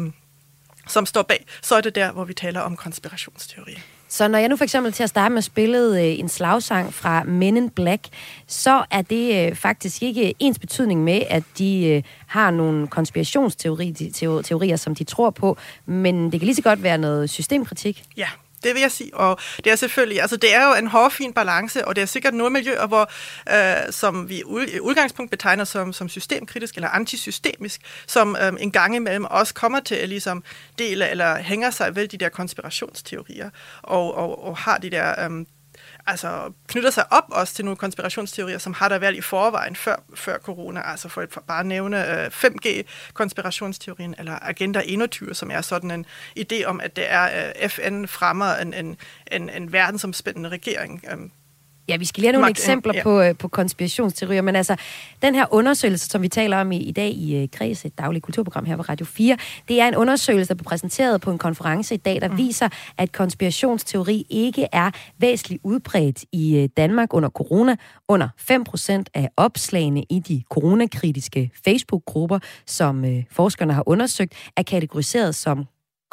[0.88, 3.80] som står bag, så er det der, hvor vi taler om konspirationsteori.
[4.16, 7.24] Så når jeg nu for eksempel til at starte med spillet øh, en slagsang fra
[7.24, 8.08] Men in Black,
[8.48, 14.42] så er det øh, faktisk ikke ens betydning med, at de øh, har nogle konspirationsteorier,
[14.44, 18.04] teorier, som de tror på, men det kan lige så godt være noget systemkritik.
[18.18, 18.28] Ja,
[18.66, 19.16] det vil jeg sige.
[19.16, 22.34] Og det er selvfølgelig, altså det er jo en hårfin balance, og det er sikkert
[22.34, 23.12] nogle miljøer, hvor,
[23.52, 28.96] øh, som vi i udgangspunkt betegner som, som systemkritisk eller antisystemisk, som øh, en gang
[28.96, 30.44] imellem også kommer til at ligesom
[30.80, 33.50] dele eller hænger sig ved de der konspirationsteorier,
[33.82, 35.46] og, og, og har de der øh,
[36.08, 39.96] altså, knytter sig op også til nogle konspirationsteorier, som har der været i forvejen før,
[40.16, 40.82] før corona.
[40.82, 46.06] Altså for for bare nævne øh, 5G-konspirationsteorien, eller Agenda 21, som er sådan en
[46.40, 48.98] idé om, at det er øh, FN fremmer en, en,
[49.32, 51.04] en, en verdensomspændende regering.
[51.12, 51.18] Øh,
[51.88, 53.04] Ja, vi skal lige have nogle Magt, eksempler ja.
[53.04, 54.76] på, øh, på konspirationsteorier, men altså,
[55.22, 58.24] den her undersøgelse, som vi taler om i, i dag i uh, Kreds, et dagligt
[58.24, 61.96] kulturprogram her på Radio 4, det er en undersøgelse, der blev præsenteret på en konference
[61.96, 62.38] i dag, der mm.
[62.38, 67.76] viser, at konspirationsteori ikke er væsentligt udbredt i uh, Danmark under corona.
[68.08, 68.30] Under
[69.00, 75.66] 5% af opslagene i de coronakritiske Facebook-grupper, som uh, forskerne har undersøgt, er kategoriseret som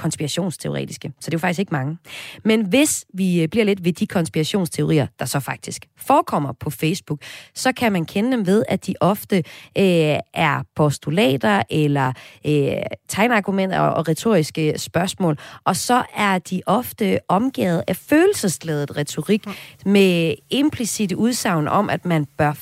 [0.02, 1.12] konspirationsteoretiske.
[1.20, 1.98] Så det er jo faktisk ikke mange.
[2.44, 7.18] Men hvis vi øh, bliver lidt ved de konspirationsteorier, der så faktisk forekommer på Facebook,
[7.54, 9.36] så kan man kende dem ved, at de ofte
[9.78, 12.12] øh, er postulater eller
[12.46, 12.72] øh,
[13.08, 15.38] tegnargumenter og, og retoriske spørgsmål.
[15.64, 19.44] Og så er de ofte omgivet af følelsesladet retorik
[19.86, 22.52] med implicite udsagn om, at man bør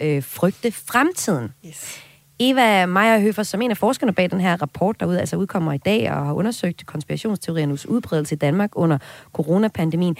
[0.00, 1.48] øh, frygte fremtiden.
[1.66, 2.07] Yes.
[2.40, 5.78] Eva Meyerhøfer, som en af forskerne bag den her rapport, der ud, altså udkommer i
[5.78, 8.98] dag og har undersøgt konspirationsteoriernes udbredelse i Danmark under
[9.32, 10.16] coronapandemien.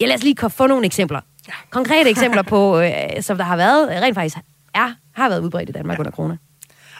[0.00, 1.20] Ja, lad os lige få nogle eksempler.
[1.70, 4.36] Konkrete eksempler på, øh, som der har været, rent faktisk
[4.74, 6.00] er, har været udbredt i Danmark ja.
[6.00, 6.36] under corona.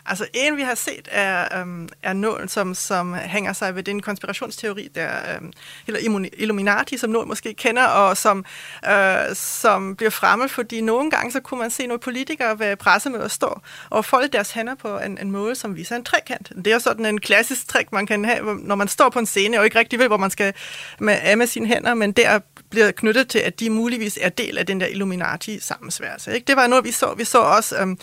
[0.06, 4.02] Altså en, vi har set, er, øhm, er nålen, som, som hænger sig ved den
[4.02, 5.52] konspirationsteori, der øhm,
[5.86, 8.44] eller Illuminati, som nogen måske kender, og som,
[8.90, 13.28] øh, som bliver fremme, fordi nogle gange så kunne man se nogle politikere ved pressemøder
[13.28, 13.60] stå
[13.90, 16.52] og folde deres hænder på en, en måde, som viser en trekant.
[16.64, 19.58] Det er sådan en klassisk trick, man kan have, når man står på en scene
[19.58, 20.54] og ikke rigtig ved, hvor man skal
[20.98, 24.58] med, af med sine hænder, men der bliver knyttet til, at de muligvis er del
[24.58, 26.34] af den der Illuminati-sammensværelse.
[26.34, 26.46] Ikke?
[26.46, 27.14] Det var noget, vi så.
[27.16, 27.98] Vi så også øhm,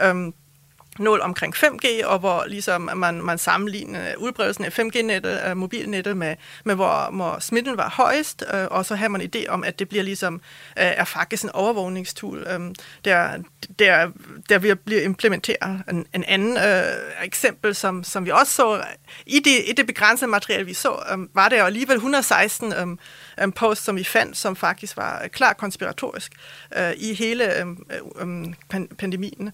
[0.00, 0.34] øhm,
[0.98, 6.36] nål omkring 5G, og hvor ligesom man, man sammenligner udbredelsen af 5G-nettet, af mobilnettet, med,
[6.64, 9.88] med hvor, hvor smitten var højest, øh, og så har man idé om, at det
[9.88, 10.40] bliver ligesom, øh,
[10.84, 12.60] er faktisk en overvågningstool, øh,
[13.04, 13.38] der,
[13.78, 14.10] der,
[14.48, 15.82] der vil blive implementeret.
[15.90, 16.82] En, en anden øh,
[17.22, 18.84] eksempel, som, som vi også så,
[19.26, 22.86] i det, i det begrænsede materiale, vi så, øh, var der alligevel 116 øh,
[23.42, 26.32] en post, som vi fandt, som faktisk var øh, klar konspiratorisk
[26.76, 27.86] øh, i hele øhm,
[28.20, 29.52] øh, øh, pandemien.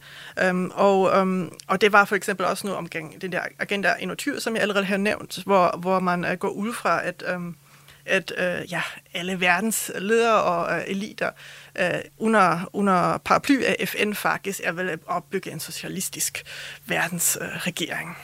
[0.51, 4.41] Um, og, um, og det var for eksempel også noget omkring den der Agenda 21,
[4.41, 7.41] som jeg allerede har nævnt, hvor, hvor man øh, går ud fra, at Øh,
[8.09, 8.83] at øh, ja,
[9.15, 11.31] alle verdens ledere og øh, eliter
[11.79, 11.89] øh,
[12.19, 16.45] under, under paraply af FN faktisk er vel at opbygge en socialistisk
[16.87, 18.11] verdensregering.
[18.11, 18.17] Øh,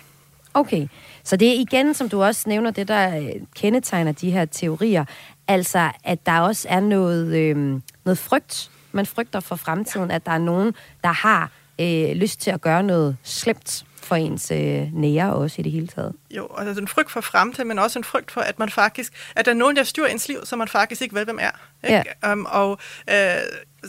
[0.57, 0.87] Okay,
[1.25, 5.05] så det er igen, som du også nævner, det der øh, kendetegner de her teorier,
[5.49, 7.57] Altså, at der også er noget, øh,
[8.05, 8.71] noget frygt.
[8.93, 12.83] Man frygter for fremtiden, at der er nogen, der har øh, lyst til at gøre
[12.83, 16.13] noget slemt for ens øh, nære også i det hele taget.
[16.31, 19.45] Jo, altså en frygt for fremtiden, men også en frygt for, at man faktisk, at
[19.45, 21.51] der er nogen, der styrer ens liv, som man faktisk ikke ved, hvem er.
[21.85, 22.05] Ikke?
[22.23, 22.33] Ja.
[22.33, 22.79] Um, og
[23.11, 23.17] øh,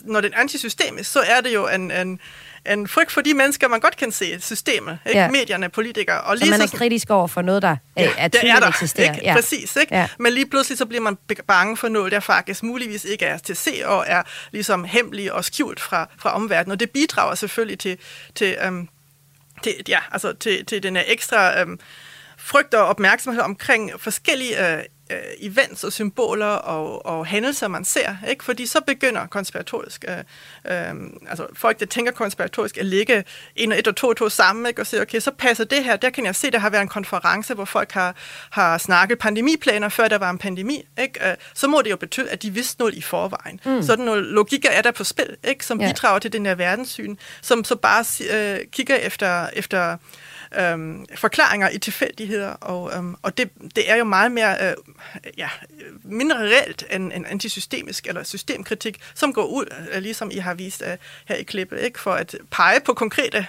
[0.04, 2.20] når det er antisystemisk, så er det jo en, en,
[2.73, 5.19] en frygt for de mennesker, man godt kan se systemet, ikke?
[5.19, 5.30] Ja.
[5.30, 6.21] medierne, politikere.
[6.21, 9.13] Og lige så man er kritisk over for noget, der ja, er tydeligt der, eksisterer.
[9.13, 9.25] Ikke?
[9.25, 9.34] Ja.
[9.34, 9.95] Præcis, ikke?
[9.95, 10.08] Ja.
[10.19, 13.56] men lige pludselig så bliver man bange for noget, der faktisk muligvis ikke er til
[13.56, 16.71] se, og er ligesom hemmelig og skjult fra, fra omverdenen.
[16.71, 17.97] Og det bidrager selvfølgelig til,
[18.36, 18.89] til, um,
[19.63, 21.80] til, ja, altså til, til den ekstra um,
[22.38, 24.80] frygt og opmærksomhed omkring forskellige uh,
[25.12, 28.15] øh, events og symboler og, og hændelser, man ser.
[28.30, 28.44] Ikke?
[28.44, 30.96] Fordi så begynder konspiratorisk, øh, øh,
[31.30, 33.24] altså folk, der tænker konspiratorisk, at ligge
[33.56, 34.82] en og et og to og to sammen, ikke?
[34.82, 35.96] og sige, okay, så passer det her.
[35.96, 38.15] Der kan jeg se, der har været en konference, hvor folk har,
[38.50, 40.84] har snakket pandemiplaner, før der var en pandemi.
[41.02, 41.30] Ikke?
[41.30, 43.60] Øh, så må det jo betyde, at de vidste noget i forvejen.
[43.65, 43.82] Mm.
[43.82, 45.65] Sådan nogle logikker er der på spil, ikke?
[45.65, 45.89] som yeah.
[45.89, 49.98] bidrager til den her verdenssyn, som så bare øh, kigger efter, efter
[50.60, 54.75] øhm, forklaringer i tilfældigheder, og, øhm, og det, det er jo meget mere, øh,
[55.38, 55.49] ja,
[56.03, 60.84] mindre reelt end, end antisystemisk eller systemkritik, som går ud, øh, ligesom I har vist
[60.88, 63.47] øh, her i klippet, ikke, for at pege på konkrete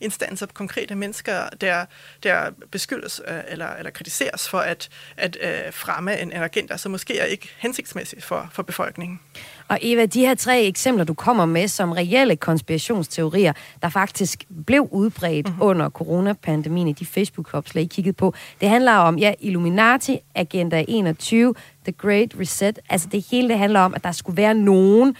[0.00, 1.84] instanser, konkrete mennesker, der,
[2.22, 6.92] der beskyldes øh, eller, eller kritiseres for at, at øh, fremme en, en agenda, som
[6.92, 9.20] måske er ikke hensigtsmæssig for, for befolkningen.
[9.68, 14.88] Og Eva, de her tre eksempler, du kommer med som reelle konspirationsteorier, der faktisk blev
[14.90, 15.62] udbredt mm-hmm.
[15.62, 21.54] under coronapandemien i de Facebook-opslag, I kiggede på, det handler om, ja, Illuminati, Agenda 21,
[21.84, 22.78] The Great Reset.
[22.88, 25.16] Altså det hele det handler om, at der skulle være nogen,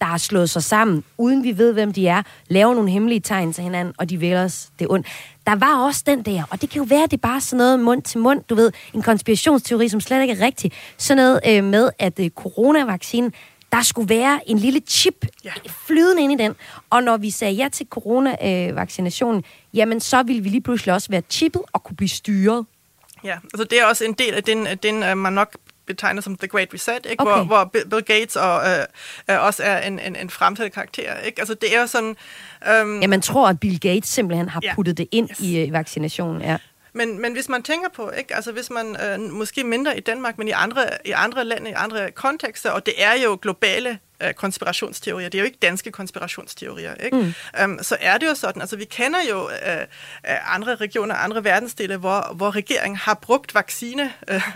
[0.00, 3.52] der har slået sig sammen, uden vi ved, hvem de er, laver nogle hemmelige tegn
[3.52, 5.06] til hinanden, og de vil os det ondt.
[5.46, 7.58] Der var også den der, og det kan jo være, at det er bare sådan
[7.58, 10.72] noget mund til mund, du ved, en konspirationsteori, som slet ikke er rigtig.
[10.96, 13.32] Sådan noget øh, med, at øh, coronavaccinen,
[13.72, 15.52] der skulle være en lille chip ja.
[15.86, 16.54] flydende ind i den.
[16.90, 21.08] Og når vi sagde ja til coronavaccinationen, øh, jamen så ville vi lige pludselig også
[21.10, 22.66] være chippet og kunne blive styret.
[23.24, 25.56] Ja, altså det er også en del af den, den øh, man nok
[25.94, 27.22] betegnet som The Great Reset, ikke?
[27.22, 27.32] Okay.
[27.32, 28.84] Hvor, hvor Bill Gates og, øh,
[29.30, 31.20] øh, også er en, en, en fremtidig karakter.
[31.20, 31.40] Ikke?
[31.40, 32.16] Altså, det er jo sådan...
[32.68, 34.74] Øhm, ja, man tror, at Bill Gates simpelthen har ja.
[34.74, 35.40] puttet det ind yes.
[35.40, 36.42] i øh, vaccinationen.
[36.42, 36.56] Ja.
[36.92, 38.34] Men, men hvis man tænker på, ikke?
[38.36, 41.72] Altså, hvis man øh, måske mindre i Danmark, men i andre, i andre lande, i
[41.76, 45.28] andre kontekster, og det er jo globale øh, konspirationsteorier.
[45.28, 46.94] Det er jo ikke danske konspirationsteorier.
[46.94, 47.16] Ikke?
[47.16, 47.34] Mm.
[47.64, 51.96] Um, så er det jo sådan, altså vi kender jo uh, andre regioner, andre verdensdele,
[51.96, 54.12] hvor, hvor regeringen har brugt vaccine,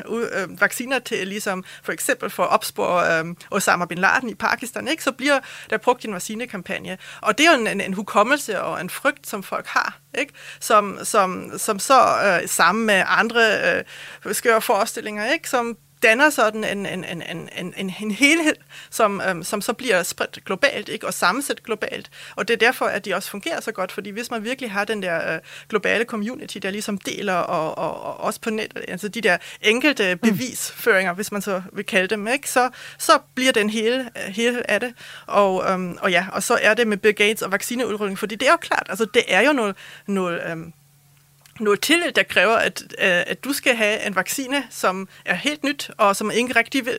[0.08, 4.34] uh, uh, vacciner til ligesom for eksempel for at opspore um, Osama bin Laden i
[4.34, 5.04] Pakistan, ikke?
[5.04, 6.98] så bliver der brugt en vaccinekampagne.
[7.20, 10.32] Og det er jo en, en, en hukommelse og en frygt, som folk har, ikke?
[10.60, 13.84] Som, som, som så uh, sammen med andre
[14.26, 15.48] uh, skøre forestillinger, ikke?
[15.48, 18.56] som danner sådan en, en, en, en, en, en helhed,
[18.90, 21.06] som, øhm, som så bliver spredt globalt ikke?
[21.06, 22.10] og sammensat globalt.
[22.36, 24.84] Og det er derfor, at de også fungerer så godt, fordi hvis man virkelig har
[24.84, 29.08] den der øh, globale community, der ligesom deler, og, og, og også på nettet, altså
[29.08, 30.20] de der enkelte mm.
[30.20, 31.16] bevisføringer, mm.
[31.16, 32.50] hvis man så vil kalde dem, ikke?
[32.50, 34.94] Så, så bliver den hele, hele af det.
[35.26, 38.48] Og, øhm, og ja, og så er det med Bill Gates og vaccineudrulling, fordi det
[38.48, 40.72] er jo klart, altså det er jo noget, noget øhm,
[41.60, 45.64] noget tillid, der kræver, at, øh, at du skal have en vaccine, som er helt
[45.64, 46.98] nyt, og som ikke rigtig ved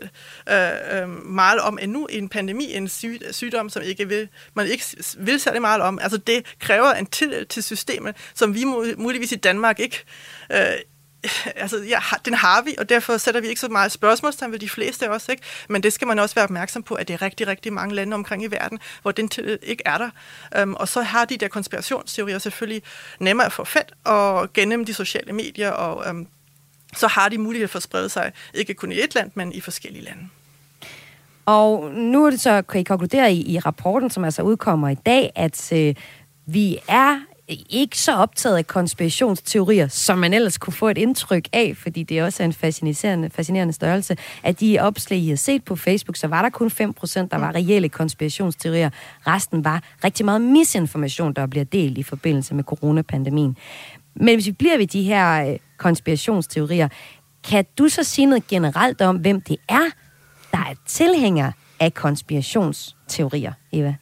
[0.50, 4.68] øh, øh, meget om endnu i en pandemi, en syg, sygdom, som ikke vil, man
[4.68, 4.84] ikke
[5.18, 6.00] vil særlig meget om.
[6.02, 8.64] Altså det kræver en tillid til systemet, som vi
[8.98, 10.04] muligvis i Danmark ikke,
[10.52, 10.68] øh,
[11.56, 14.70] altså, ja, den har vi, og derfor sætter vi ikke så meget spørgsmålstegn ved de
[14.70, 15.44] fleste også, ikke?
[15.70, 18.14] Men det skal man også være opmærksom på, at det er rigtig, rigtig mange lande
[18.14, 20.10] omkring i verden, hvor den til øh, ikke er der.
[20.64, 22.82] Um, og så har de der konspirationsteorier selvfølgelig
[23.20, 26.28] nemmere at få fat, og gennem de sociale medier, og um,
[26.96, 29.62] så har de mulighed for at sprede sig, ikke kun i et land, men i
[29.62, 30.30] forskellige lande.
[31.46, 34.96] Og nu er det så, kan I konkludere i, i rapporten, som altså udkommer i
[34.96, 35.96] dag, at øh,
[36.46, 41.78] vi er ikke så optaget af konspirationsteorier, som man ellers kunne få et indtryk af,
[41.78, 44.18] fordi det også er en fascinerende, fascinerende størrelse.
[44.44, 47.56] At de opslag, I har set på Facebook, så var der kun 5%, der var
[47.56, 48.90] reelle konspirationsteorier.
[49.28, 53.58] Resten var rigtig meget misinformation, der bliver delt i forbindelse med coronapandemien.
[54.16, 56.88] Men hvis vi bliver ved de her øh, konspirationsteorier,
[57.44, 59.86] kan du så sige noget generelt om, hvem det er,
[60.52, 63.96] der er tilhænger af konspirationsteorier, Eva?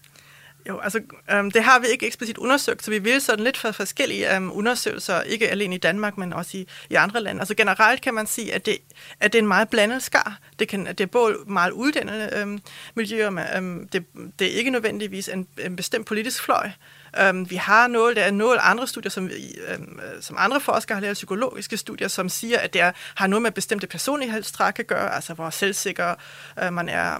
[0.70, 3.72] Jo, altså øhm, det har vi ikke eksplicit undersøgt, så vi vil sådan lidt for
[3.72, 7.42] forskellige øhm, undersøgelser, ikke alene i Danmark, men også i, i andre lande.
[7.42, 8.78] Altså generelt kan man sige, at det,
[9.20, 10.40] at det er en meget blandet skar.
[10.60, 12.60] Det, kan, det er både meget uddannede øhm,
[12.96, 14.06] miljøer, men øhm, det,
[14.40, 16.70] det er ikke nødvendigvis en, en bestemt politisk fløj.
[17.20, 19.30] Øhm, vi har noget, der er noget andre studier, som,
[19.70, 23.42] øhm, som andre forskere har lavet, psykologiske studier, som siger, at det er, har noget
[23.42, 26.16] med bestemte personlighedstræk at gøre, altså hvor selvsikker
[26.64, 27.18] øh, man er,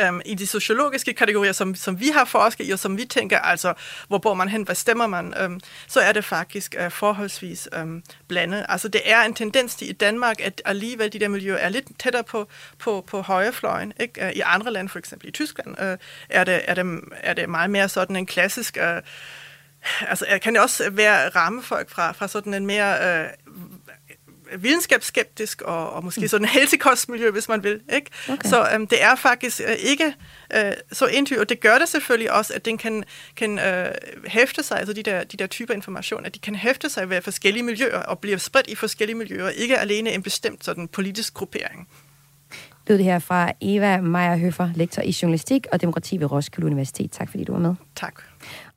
[0.00, 3.38] øhm, i de sociologiske kategorier, som, som vi har forsket i, og som vi tænker,
[3.38, 3.74] altså,
[4.08, 8.02] hvor bor man hen, hvad stemmer man, øhm, så er det faktisk øh, forholdsvis øhm,
[8.28, 8.66] blandet.
[8.68, 11.86] Altså, det er en tendens til i Danmark, at alligevel de der miljøer er lidt
[11.98, 13.92] tættere på, på, på højrefløjen.
[14.00, 14.26] Ikke?
[14.26, 17.48] Øh, I andre lande, for eksempel i Tyskland, øh, er, det, er, det, er det
[17.48, 18.76] meget mere sådan en klassisk...
[18.80, 19.02] Øh,
[20.00, 23.28] altså, kan det også være rammefolk fra, fra sådan en mere øh,
[24.58, 26.28] videnskabsskeptisk og, og måske mm.
[26.28, 27.80] sådan helsekostmiljø, hvis man vil.
[27.92, 28.10] Ikke?
[28.28, 28.48] Okay.
[28.48, 30.14] Så øhm, det er faktisk øh, ikke
[30.56, 33.04] øh, så entydigt, og det gør det selvfølgelig også, at den kan,
[33.36, 33.86] kan øh,
[34.26, 37.22] hæfte sig, altså de der, de der typer information, at de kan hæfte sig ved
[37.22, 41.88] forskellige miljøer og blive spredt i forskellige miljøer, ikke alene en bestemt sådan politisk gruppering.
[42.86, 47.10] Lød det her fra Eva Meyer Høffer, lektor i journalistik og demokrati ved Roskilde Universitet.
[47.10, 47.74] Tak fordi du var med.
[47.96, 48.22] Tak.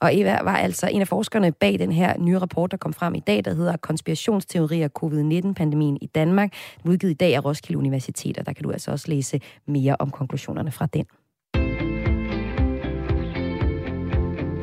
[0.02, 3.16] Og Eva var altså en af forskerne bag den her nye rapport, der kom frem
[3.16, 6.54] i dag, der hedder Konspirationsteorier COVID-19-pandemien i Danmark.
[6.86, 10.12] Udgivet i dag af Roskilde Universitet, og der kan du altså også læse mere om
[10.12, 11.06] konklusionerne fra den.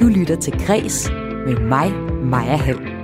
[0.01, 1.11] Du lytter til Græs
[1.47, 1.93] med mig,
[2.25, 2.97] Maja Hall.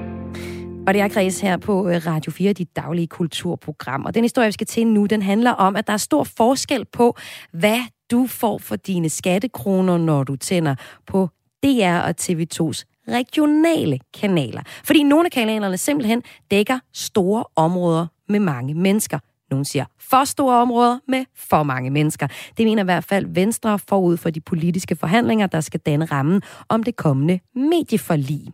[0.87, 4.05] Og det er Græs her på øh, Radio 4, dit daglige kulturprogram.
[4.05, 6.85] Og den historie, vi skal til nu, den handler om, at der er stor forskel
[6.85, 7.17] på,
[7.53, 7.81] hvad
[8.11, 10.75] du får for dine skattekroner, når du tænder
[11.07, 11.29] på
[11.63, 14.63] DR og TV2's regionale kanaler.
[14.85, 19.19] Fordi nogle af kanalerne simpelthen dækker store områder med mange mennesker.
[19.51, 22.27] Nogle siger for store områder med for mange mennesker.
[22.57, 26.43] Det mener i hvert fald Venstre forud for de politiske forhandlinger, der skal danne rammen
[26.69, 28.53] om det kommende medieforlig.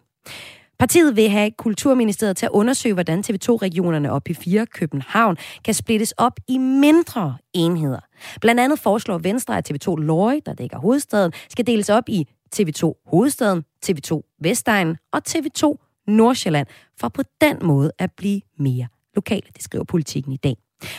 [0.79, 6.33] Partiet vil have Kulturministeriet til at undersøge, hvordan TV2-regionerne og P4 København kan splittes op
[6.49, 8.01] i mindre enheder.
[8.41, 13.03] Blandt andet foreslår Venstre, at TV2 Løje, der dækker hovedstaden, skal deles op i TV2
[13.07, 15.77] Hovedstaden, TV2 Vestegnen og TV2
[16.07, 16.67] Nordsjælland,
[17.01, 19.47] for på den måde at blive mere lokale.
[19.55, 20.57] Det skriver politikken i dag.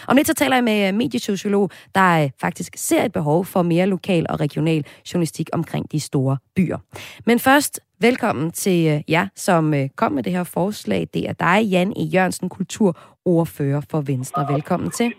[0.08, 3.62] Om lidt så taler jeg med øh, mediesociolog, der øh, faktisk ser et behov for
[3.62, 6.78] mere lokal og regional journalistik omkring de store byer.
[7.26, 11.08] Men først, velkommen til øh, jer, som kom med det her forslag.
[11.14, 12.04] Det er dig, Jan E.
[12.04, 14.54] Jørgensen, kulturordfører for Venstre.
[14.54, 15.14] Velkommen til.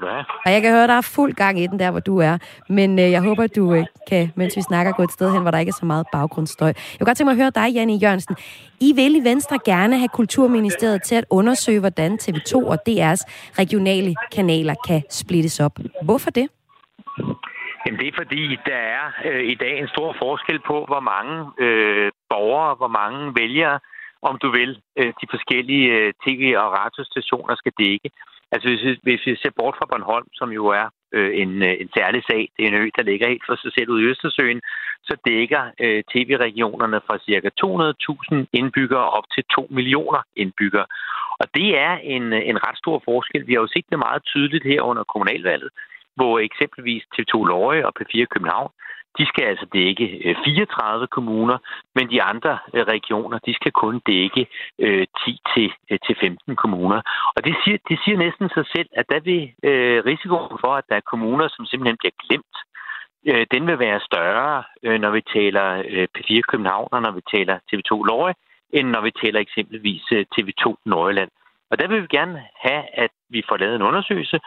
[0.00, 0.24] Skal du have.
[0.46, 2.38] Og jeg kan høre, der er fuld gang i den der, hvor du er.
[2.68, 5.50] Men øh, jeg håber, du øh, kan, mens vi snakker, gå et sted hen, hvor
[5.50, 6.66] der ikke er så meget baggrundsstøj.
[6.68, 8.36] Jeg kunne godt tænke mig at høre dig, Janne Jørgensen.
[8.80, 13.22] I vil i Venstre gerne have Kulturministeriet til at undersøge, hvordan TV2 og DR's
[13.62, 15.74] regionale kanaler kan splittes op.
[16.02, 16.46] Hvorfor det?
[17.86, 21.34] Jamen det er fordi, der er øh, i dag en stor forskel på, hvor mange
[21.64, 23.78] øh, borgere, hvor mange vælgere,
[24.22, 28.10] om du vil, øh, de forskellige øh, tv- og radiostationer skal dække.
[28.52, 31.74] Altså hvis vi, hvis vi ser bort fra Bornholm, som jo er øh, en, øh,
[31.82, 34.10] en særlig sag, det er en ø, der ligger helt for sig selv ude i
[34.12, 34.60] Østersøen,
[35.08, 37.50] så dækker øh, tv-regionerne fra ca.
[37.62, 40.86] 200.000 indbyggere op til 2 millioner indbyggere.
[41.40, 43.46] Og det er en, øh, en ret stor forskel.
[43.46, 45.70] Vi har jo set det meget tydeligt her under kommunalvalget,
[46.16, 48.70] hvor eksempelvis TV2 Løje og P4 København
[49.18, 51.58] de skal altså dække øh, 34 kommuner,
[51.94, 54.46] men de andre øh, regioner, de skal kun dække
[54.78, 57.00] øh, 10-15 kommuner.
[57.36, 59.42] Og det siger, det siger næsten sig selv, at der vil
[60.10, 62.56] risikoen for, at der er kommuner, som simpelthen bliver glemt,
[63.54, 64.64] den vil være større,
[64.98, 65.66] når vi taler
[66.14, 68.34] P4 København, og når vi taler TV2 Løje,
[68.72, 70.02] end når vi taler eksempelvis
[70.34, 71.30] TV2 Nordjylland.
[71.70, 74.38] Og der vil vi gerne have, at vi får lavet en undersøgelse,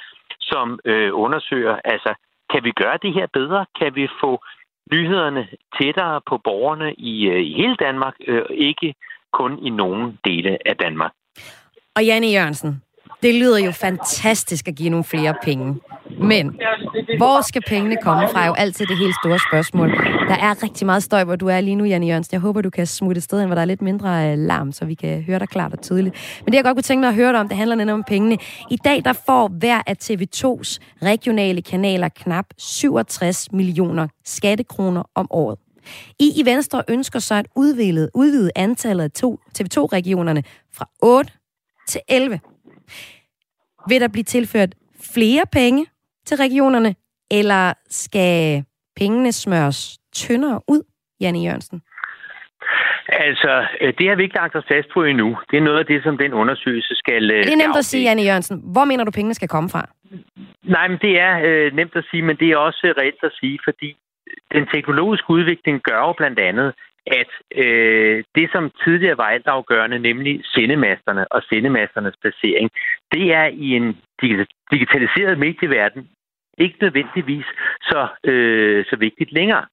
[0.41, 2.14] som øh, undersøger, altså
[2.54, 3.66] kan vi gøre det her bedre?
[3.80, 4.32] Kan vi få
[4.91, 5.47] nyhederne
[5.78, 8.95] tættere på borgerne i, øh, i hele Danmark, øh, ikke
[9.34, 11.12] kun i nogle dele af Danmark?
[11.95, 12.82] Og Janne Jørgensen,
[13.24, 15.80] det lyder jo fantastisk at give nogle flere penge.
[16.20, 16.60] Men
[17.18, 18.44] hvor skal pengene komme fra?
[18.44, 19.90] Er jo altid det helt store spørgsmål.
[20.30, 22.34] Der er rigtig meget støj, hvor du er lige nu, Janne Jørgensen.
[22.34, 24.72] Jeg håber, du kan smutte et sted hen, hvor der er lidt mindre øh, larm,
[24.72, 26.16] så vi kan høre dig klart og tydeligt.
[26.46, 28.04] Men det, jeg godt kunne tænke mig at høre dig om, det handler netop om
[28.08, 28.38] pengene.
[28.72, 35.60] I dag, der får hver af TV2's regionale kanaler knap 67 millioner skattekroner om året.
[36.20, 40.44] I i Venstre ønsker så at udvide, udvide antallet af TV2-regionerne
[40.74, 41.32] fra 8
[41.88, 42.40] til 11
[43.90, 44.76] vil der blive tilført
[45.14, 45.86] flere penge
[46.26, 46.96] til regionerne,
[47.32, 48.64] eller skal
[48.96, 50.82] pengene smøres tyndere ud,
[51.22, 51.82] Janne Jørgensen?
[53.08, 55.38] Altså, øh, det har vi ikke lagt os fast på endnu.
[55.52, 57.32] Det er noget af det, som den undersøgelse skal...
[57.32, 58.62] Øh, det er nemt at sige, Janne Jørgensen.
[58.74, 59.90] Hvor mener du, pengene skal komme fra?
[60.64, 63.60] Nej, men det er øh, nemt at sige, men det er også reelt at sige,
[63.64, 63.96] fordi
[64.52, 66.74] den teknologiske udvikling gør jo blandt andet,
[67.08, 72.70] at øh, det, som tidligere var altafgørende, nemlig sendemasterne og sendemasternes placering,
[73.12, 73.97] det er i en
[74.72, 76.10] digitaliseret medieverden
[76.58, 77.45] ikke nødvendigvis
[77.82, 79.66] så, øh, så vigtigt længere.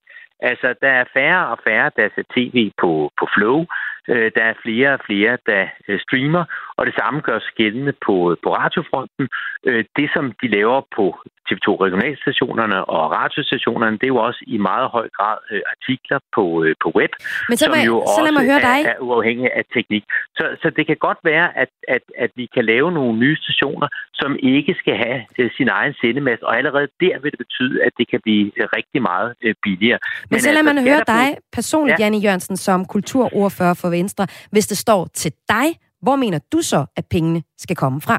[0.43, 3.67] Altså, der er færre og færre, der ser tv på, på Flow.
[4.09, 6.45] Øh, der er flere og flere, der øh, streamer.
[6.81, 8.15] Og det samme gør sig gældende på,
[8.45, 9.25] på radiofronten.
[9.69, 11.05] Øh, det, som de laver på
[11.49, 16.45] TV2 regionalstationerne og radiostationerne, det er jo også i meget høj grad øh, artikler på,
[16.65, 17.13] øh, på web,
[17.49, 18.79] Men så, som jo så lad mig høre dig.
[18.87, 20.05] Er, er uafhængige af teknik.
[20.39, 23.89] Så, så det kan godt være, at, at, at vi kan lave nogle nye stationer,
[24.21, 25.19] som ikke skal have
[25.59, 28.45] sin egen sendemast, og allerede der vil det betyde, at det kan blive
[28.79, 29.31] rigtig meget
[29.65, 29.99] billigere.
[30.03, 32.05] Men, Men så lad altså, man høre dig personligt, ja.
[32.05, 34.27] Janne Jørgensen, som kulturordfører for Venstre.
[34.51, 35.67] Hvis det står til dig,
[36.03, 38.19] hvor mener du så, at pengene skal komme fra?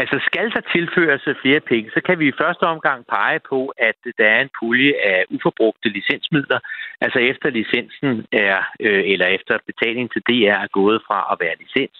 [0.00, 3.98] Altså, skal der tilføres flere penge, så kan vi i første omgang pege på, at
[4.18, 6.58] der er en pulje af uforbrugte licensmidler.
[7.00, 11.60] Altså efter licensen er, øh, eller efter betaling til DR er gået fra at være
[11.62, 11.98] licens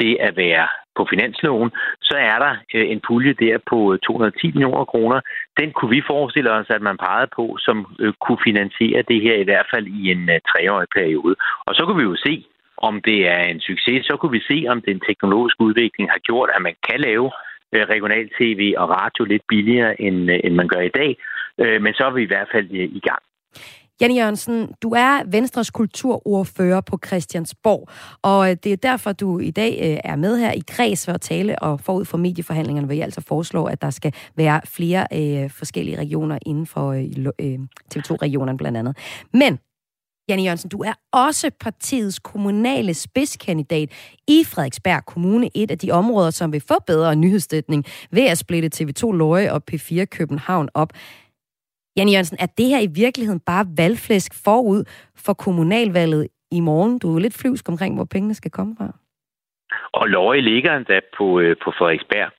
[0.00, 0.66] til at være
[0.96, 1.70] på finansloven,
[2.08, 5.20] så er der øh, en pulje der på 210 millioner kroner.
[5.60, 9.36] Den kunne vi forestille os, at man pegede på, som øh, kunne finansiere det her
[9.40, 11.34] i hvert fald i en øh, treårig periode.
[11.66, 12.34] Og så kunne vi jo se,
[12.88, 16.50] om det er en succes, så kunne vi se, om den teknologiske udvikling har gjort,
[16.56, 17.30] at man kan lave
[17.72, 21.16] øh, regional tv og radio lidt billigere, end, øh, end man gør i dag.
[21.62, 23.22] Øh, men så er vi i hvert fald i gang.
[24.00, 27.88] Jenny Jørgensen, du er Venstres kulturordfører på Christiansborg,
[28.22, 31.62] og det er derfor, du i dag er med her i kreds for at tale
[31.62, 35.98] og forud for medieforhandlingerne, hvor I altså foreslår, at der skal være flere øh, forskellige
[35.98, 36.92] regioner inden for
[37.40, 37.58] øh,
[37.94, 38.96] TV2-regionerne blandt andet.
[39.32, 39.58] Men
[40.28, 43.88] Janne Jørgensen, du er også partiets kommunale spidskandidat
[44.28, 48.70] i Frederiksberg Kommune, et af de områder, som vil få bedre nyhedsdækning ved at splitte
[48.74, 50.92] TV2 Løje og P4 København op.
[51.96, 54.84] Janne Jørgensen, er det her i virkeligheden bare valgflæsk forud
[55.16, 56.98] for kommunalvalget i morgen?
[56.98, 58.88] Du er jo lidt flyvsk omkring, hvor pengene skal komme fra.
[59.92, 62.32] Og Løje ligger endda på, øh, på Frederiksberg.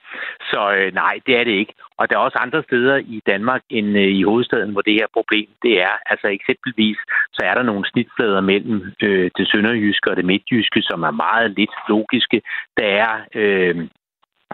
[0.51, 1.73] Så øh, nej, det er det ikke.
[1.97, 5.07] Og der er også andre steder i Danmark end øh, i hovedstaden, hvor det her
[5.13, 5.95] problem det er.
[6.05, 6.97] Altså eksempelvis,
[7.33, 11.51] så er der nogle snitflader mellem øh, det sønderjyske og det midtjyske, som er meget
[11.51, 12.41] lidt logiske.
[12.77, 13.87] Der er øh,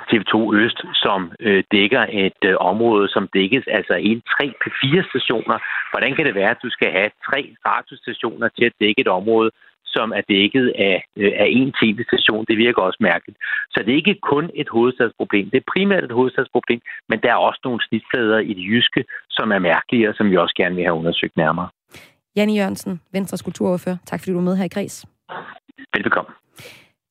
[0.10, 5.58] TV2 Øst, som øh, dækker et øh, område, som dækkes altså hele tre P4 stationer.
[5.92, 9.52] Hvordan kan det være, at du skal have tre radiostationer til at dække et område,
[9.96, 12.46] som er dækket af, øh, af en tv-station.
[12.50, 13.38] Det virker også mærkeligt.
[13.74, 15.46] Så det er ikke kun et hovedstadsproblem.
[15.50, 19.52] Det er primært et hovedstadsproblem, men der er også nogle snitflader i det jyske, som
[19.52, 21.70] er mærkelige, og som vi også gerne vil have undersøgt nærmere.
[22.36, 23.98] Janne Jørgensen, Venstres kulturordfører.
[24.06, 25.06] Tak fordi du er med her i Græs.
[25.94, 26.32] Velbekomme.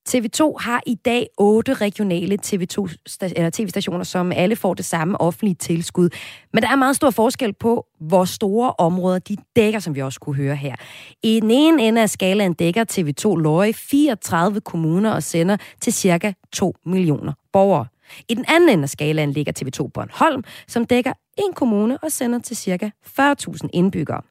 [0.09, 2.95] TV2 har i dag otte regionale TV2
[3.37, 6.11] eller tv-stationer, som alle får det samme offentlige tilskud.
[6.53, 10.21] Men der er meget stor forskel på, hvor store områder de dækker, som vi også
[10.21, 10.75] kunne høre her.
[11.23, 16.33] I den ene ende af skalaen dækker TV2 Løje 34 kommuner og sender til cirka
[16.53, 17.87] 2 millioner borgere.
[18.29, 22.39] I den anden ende af skalaen ligger TV2 Bornholm, som dækker en kommune og sender
[22.39, 22.91] til cirka
[23.21, 24.23] 40.000 indbyggere.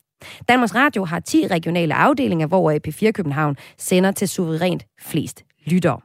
[0.49, 5.99] Danmarks Radio har 10 regionale afdelinger, hvor AP4 København sender til suverænt flest lyttere.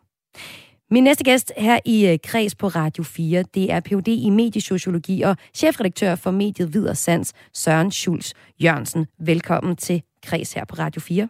[0.91, 4.09] Min næste gæst her i øh, Kreds på Radio 4, det er Ph.D.
[4.09, 8.33] i mediesociologi og chefredaktør for mediet Hvid Sands, Søren Schulz
[8.65, 9.07] Jørgensen.
[9.19, 11.29] Velkommen til Kreds her på Radio 4.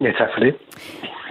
[0.00, 0.54] Ja, tak for det.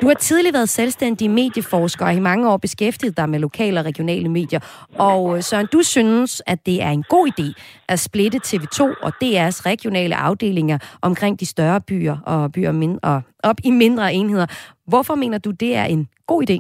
[0.02, 3.86] Du har tidligere været selvstændig medieforsker og i mange år beskæftiget dig med lokale og
[3.86, 4.60] regionale medier.
[5.00, 7.54] Og øh, Søren, du synes, at det er en god idé
[7.90, 13.58] at splitte TV2 og DR's regionale afdelinger omkring de større byer og byer mindre, op
[13.64, 14.46] i mindre enheder.
[14.88, 16.58] Hvorfor mener du, det er en god idé?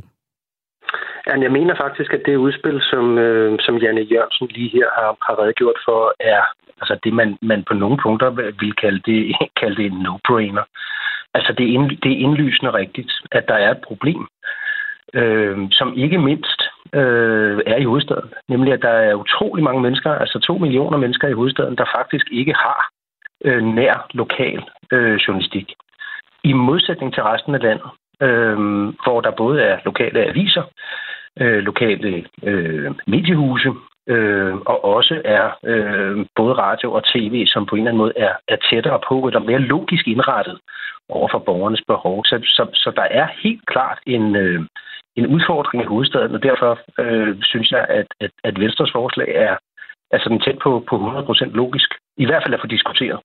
[1.44, 5.36] Jeg mener faktisk, at det udspil, som, øh, som Janne Jørgensen lige her har, har
[5.42, 6.42] redegjort for, er
[6.82, 8.30] altså det, man, man på nogle punkter
[8.62, 9.20] vil kalde det,
[9.62, 10.66] kalde det en no-brainer.
[11.34, 14.28] Altså, det er, ind, det er indlysende rigtigt, at der er et problem,
[15.14, 16.62] øh, som ikke mindst
[16.94, 18.30] øh, er i hovedstaden.
[18.50, 22.28] Nemlig, at der er utrolig mange mennesker, altså to millioner mennesker i hovedstaden, der faktisk
[22.32, 22.90] ikke har
[23.46, 25.74] øh, nær lokal øh, journalistik.
[26.44, 27.90] I modsætning til resten af landet,
[28.22, 28.58] øh,
[29.04, 30.64] hvor der både er lokale aviser,
[31.40, 33.70] øh, lokale øh, mediehuse,
[34.08, 38.14] øh, og også er øh, både radio og tv, som på en eller anden måde
[38.16, 40.60] er, er tættere på, eller mere logisk indrettet
[41.10, 42.26] over for borgernes behov.
[42.26, 44.62] Så, så, så der er helt klart en, øh,
[45.16, 49.58] en udfordring i hovedstaden, og derfor øh, synes jeg, at, at, at Venstres forslag er,
[50.12, 51.90] er sådan tæt på, på 100% logisk.
[52.18, 53.20] I hvert fald at få diskuteret.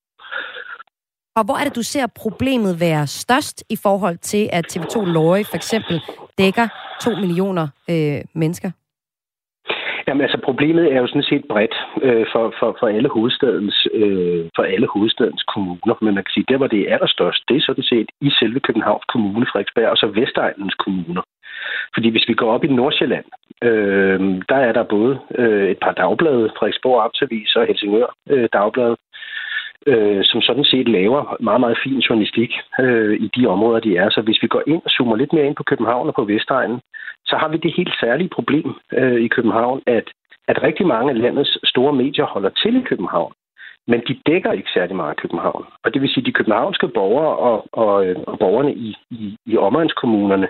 [1.37, 5.45] Og hvor er det, du ser problemet være størst i forhold til, at TV2 Løje
[5.45, 6.01] for eksempel
[6.39, 6.67] dækker
[7.01, 8.71] 2 millioner øh, mennesker?
[10.07, 14.45] Jamen altså, problemet er jo sådan set bredt øh, for, for, for, alle hovedstadens, øh,
[14.57, 15.95] for alle hovedstadens kommuner.
[16.03, 18.61] Men man kan sige, der hvor det er allerstørst, det er sådan set i selve
[18.61, 21.23] Københavns Kommune, Frederiksberg, og så Vestegnens kommuner.
[21.95, 23.27] Fordi hvis vi går op i Nordsjælland,
[23.69, 24.21] øh,
[24.51, 28.95] der er der både øh, et par dagblade, Frederiksborg Amtsavis og Helsingør øh, Dagblad,
[29.87, 34.11] øh, som sådan set laver meget, meget fin journalistik øh, i de områder, de er.
[34.11, 36.81] Så hvis vi går ind og zoomer lidt mere ind på København og på Vestegnen,
[37.27, 40.07] så har vi det helt særlige problem øh, i København, at,
[40.49, 43.33] at rigtig mange af landets store medier holder til i København.
[43.89, 45.65] Men de dækker ikke særlig meget København.
[45.85, 49.37] Og det vil sige, at de københavnske borgere og, og, øh, og borgerne i, i,
[49.47, 50.49] i omegnskommunerne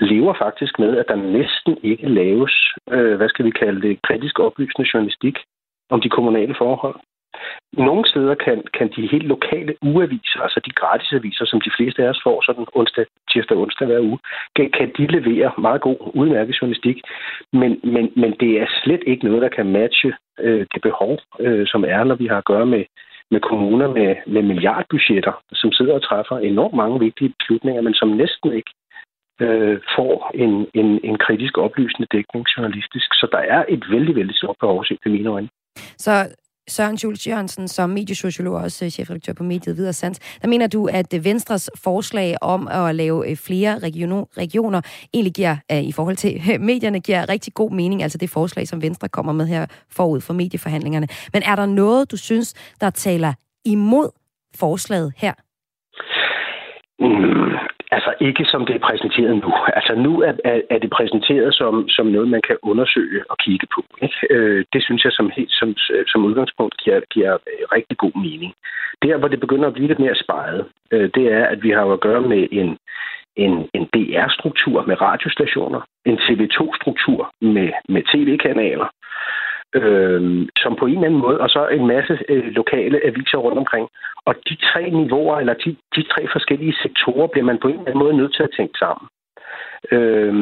[0.00, 2.54] lever faktisk med, at der næsten ikke laves,
[2.90, 5.38] øh, hvad skal vi kalde det, kritisk oplysende journalistik
[5.90, 6.96] om de kommunale forhold.
[7.72, 12.08] Nogle steder kan, kan de helt lokale ugeaviser, altså de gratisaviser, som de fleste af
[12.08, 14.18] os får sådan onsdag, tirsdag og onsdag hver uge,
[14.56, 16.98] kan, kan de levere meget god, udmærket journalistik.
[17.52, 21.66] Men, men, men det er slet ikke noget, der kan matche øh, det behov, øh,
[21.66, 22.84] som er, når vi har at gøre med,
[23.30, 28.08] med kommuner med, med milliardbudgetter, som sidder og træffer enormt mange vigtige beslutninger, men som
[28.08, 28.72] næsten ikke
[29.40, 33.14] øh, får en, en, en kritisk oplysende dækning journalistisk.
[33.14, 35.48] Så der er et vældig, vældig stort behov, set i mine øjne.
[35.76, 36.12] Så
[36.68, 40.66] Søren Jules Jørgensen, som mediesociolog og også øh, chefredaktør på mediet Videre Sands, der mener
[40.66, 44.80] du, at øh, Venstres forslag om at lave øh, flere regioner
[45.14, 49.08] egentlig giver, i forhold til medierne, giver rigtig god mening, altså det forslag, som Venstre
[49.08, 51.08] kommer med her forud for medieforhandlingerne.
[51.32, 53.32] Men er der noget, du synes, der taler
[53.64, 54.10] imod
[54.54, 55.32] forslaget her?
[57.00, 59.52] Mm, Altså ikke som det er præsenteret nu.
[59.78, 63.66] Altså nu er, er, er det præsenteret som, som noget, man kan undersøge og kigge
[63.74, 63.82] på.
[64.02, 64.18] Ikke?
[64.30, 65.74] Øh, det synes jeg som, helt, som,
[66.06, 67.36] som udgangspunkt giver, giver
[67.76, 68.52] rigtig god mening.
[69.02, 71.84] Der, hvor det begynder at blive lidt mere spejet, øh, det er, at vi har
[71.84, 72.78] at gøre med en,
[73.36, 78.88] en, en DR-struktur med radiostationer, en TV2-struktur med, med tv-kanaler,
[79.74, 83.58] øh, som på en eller anden måde, og så en masse øh, lokale aviser rundt
[83.58, 83.88] omkring.
[84.24, 87.86] Og de tre niveauer, eller de, de tre forskellige sektorer, bliver man på en eller
[87.86, 89.06] anden måde nødt til at tænke sammen.
[89.92, 90.32] Øh,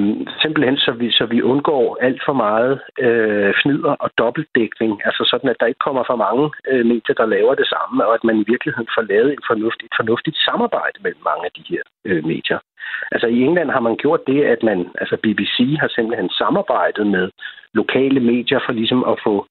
[0.43, 5.51] simpelthen så vi, så vi undgår alt for meget øh, fnider og dobbeltdækning, altså sådan,
[5.51, 8.37] at der ikke kommer for mange øh, medier, der laver det samme, og at man
[8.37, 12.25] i virkeligheden får lavet en fornuftig, et fornuftigt samarbejde mellem mange af de her øh,
[12.25, 12.59] medier.
[13.12, 17.31] Altså i England har man gjort det, at man, altså BBC har simpelthen samarbejdet med
[17.81, 19.47] lokale medier for ligesom at få,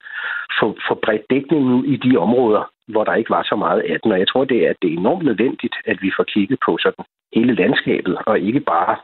[0.60, 4.12] få, få bredt dækningen i de områder, hvor der ikke var så meget af den.
[4.12, 6.78] Og jeg tror, det er, at det er enormt nødvendigt, at vi får kigget på
[6.82, 7.06] sådan
[7.36, 8.96] hele landskabet, og ikke bare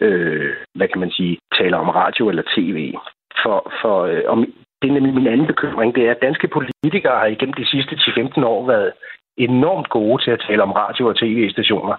[0.00, 2.94] øh, hvad kan man sige, taler om radio eller tv.
[3.42, 4.38] For, for øh, om,
[4.82, 7.94] det er nemlig min anden bekymring, det er, at danske politikere har igennem de sidste
[7.96, 8.92] 10-15 år været
[9.36, 11.96] enormt gode til at tale om radio- og tv-stationer,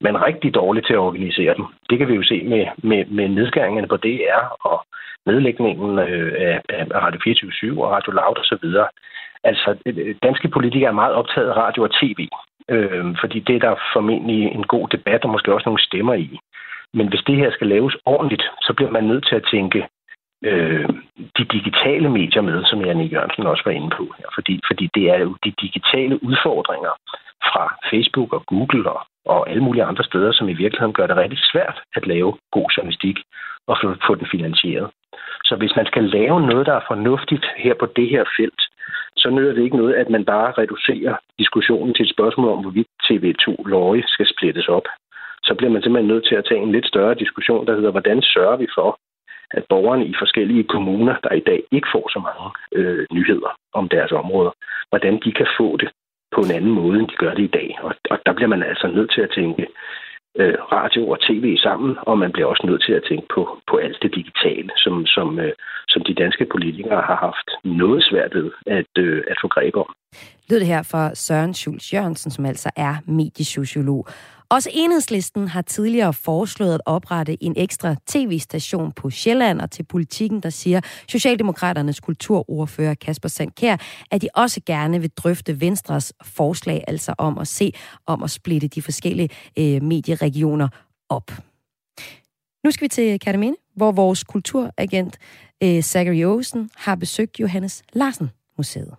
[0.00, 1.64] men rigtig dårlige til at organisere dem.
[1.90, 4.86] Det kan vi jo se med, med, med nedskæringerne på DR og
[5.26, 8.66] nedlægningen øh, af, af Radio 24 og Radio Loud osv.
[9.44, 12.28] Altså, øh, danske politikere er meget optaget af radio og tv,
[12.68, 16.38] øh, fordi det er der formentlig en god debat og måske også nogle stemmer i.
[16.94, 19.88] Men hvis det her skal laves ordentligt, så bliver man nødt til at tænke
[20.44, 20.88] øh,
[21.38, 24.26] de digitale medier med, som Janne Jørgensen også var inde på her.
[24.34, 26.92] Fordi, fordi det er jo de digitale udfordringer
[27.50, 31.16] fra Facebook og Google og, og alle mulige andre steder, som i virkeligheden gør det
[31.16, 33.18] rigtig svært at lave god journalistik
[33.66, 34.90] og få, få den finansieret.
[35.44, 38.62] Så hvis man skal lave noget, der er fornuftigt her på det her felt,
[39.16, 42.88] så nytter det ikke noget, at man bare reducerer diskussionen til et spørgsmål om, hvorvidt
[43.04, 44.86] TV2 Løje skal splittes op
[45.44, 48.22] så bliver man simpelthen nødt til at tage en lidt større diskussion, der hedder, hvordan
[48.22, 48.98] sørger vi for,
[49.50, 53.88] at borgerne i forskellige kommuner, der i dag ikke får så mange øh, nyheder om
[53.88, 54.52] deres områder,
[54.90, 55.90] hvordan de kan få det
[56.34, 57.78] på en anden måde, end de gør det i dag.
[57.82, 59.66] Og, og der bliver man altså nødt til at tænke
[60.40, 63.76] øh, radio og tv sammen, og man bliver også nødt til at tænke på, på
[63.76, 65.52] alt det digitale, som, som, øh,
[65.88, 69.94] som de danske politikere har haft noget svært ved at, øh, at få greb om.
[70.50, 74.06] Lød det her fra Søren Schulz Jørgensen, som altså er mediesociolog.
[74.52, 80.40] Også enhedslisten har tidligere foreslået at oprette en ekstra tv-station på Sjælland, og til politikken,
[80.40, 83.76] der siger Socialdemokraternes kulturordfører Kasper Sandkær,
[84.10, 87.72] at de også gerne vil drøfte Venstres forslag, altså om at se
[88.06, 89.28] om at splitte de forskellige
[89.58, 90.68] øh, medieregioner
[91.08, 91.30] op.
[92.64, 95.18] Nu skal vi til Katamine, hvor vores kulturagent
[95.62, 98.94] øh, Zachary Olsen har besøgt Johannes Larsen Museet.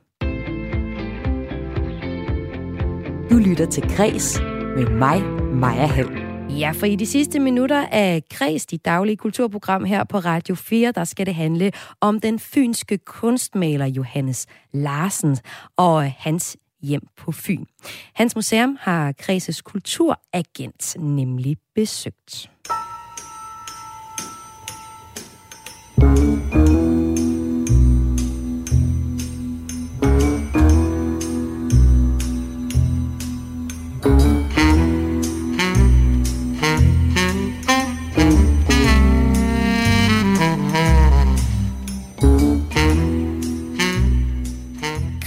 [3.30, 4.40] Du lytter til Græs
[4.76, 5.22] med mig,
[5.54, 6.34] Maja Hall.
[6.60, 10.92] Ja, for i de sidste minutter af Kreds, dit daglige kulturprogram her på Radio 4,
[10.92, 11.72] der skal det handle
[12.02, 15.38] om den fynske kunstmaler Johannes Larsen
[15.78, 17.66] og hans hjem på Fyn.
[18.14, 22.50] Hans museum har Kredses kulturagent nemlig besøgt.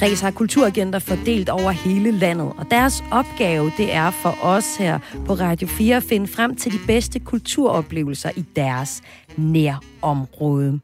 [0.07, 4.99] Kreds har kulturagenter fordelt over hele landet, og deres opgave det er for os her
[5.27, 9.03] på Radio 4 at finde frem til de bedste kulturoplevelser i deres
[9.37, 10.81] nærområde.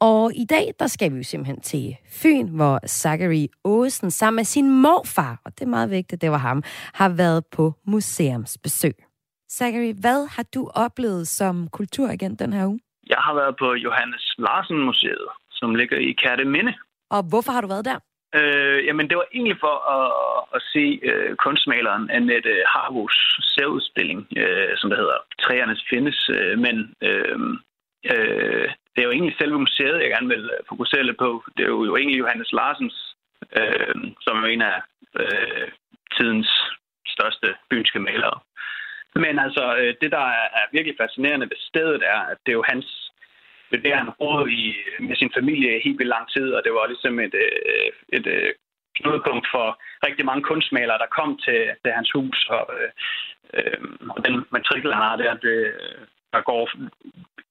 [0.00, 4.44] Og i dag, der skal vi jo simpelthen til Fyn, hvor Zachary Åsen sammen med
[4.44, 6.62] sin morfar, og det er meget vigtigt, det var ham,
[6.94, 8.94] har været på museumsbesøg.
[9.52, 12.80] Zachary, hvad har du oplevet som kulturagent den her uge?
[13.06, 16.72] Jeg har været på Johannes Larsen Museet, som ligger i Kærteminde.
[17.10, 17.98] Og hvorfor har du været der?
[18.34, 20.08] Øh, jamen, det var egentlig for at,
[20.54, 23.16] at se øh, kunstmaleren Annette Harvos
[23.54, 27.38] særudstilling, øh, som der hedder Træernes findes, øh, men øh,
[28.12, 31.44] øh, det er jo egentlig selve museet, jeg gerne vil øh, fokusere lidt på.
[31.56, 33.16] Det er jo, jo egentlig Johannes Larsens,
[33.58, 34.78] øh, som er en af
[35.20, 35.68] øh,
[36.16, 36.50] tidens
[37.06, 38.38] største bynske malere.
[39.14, 40.26] Men altså, øh, det, der
[40.58, 43.09] er virkelig fascinerende ved stedet, er, at det er jo hans
[43.70, 44.64] det er der, han boede i,
[45.08, 48.52] med sin familie helt vildt lang tid, og det var ligesom et, øh, et, et
[48.98, 49.66] knudepunkt for
[50.06, 52.90] rigtig mange kunstmalere, der kom til, til hans hus, og, øh,
[53.56, 53.80] øh
[54.14, 55.58] og den matrikel, han har der, det,
[56.32, 56.62] der går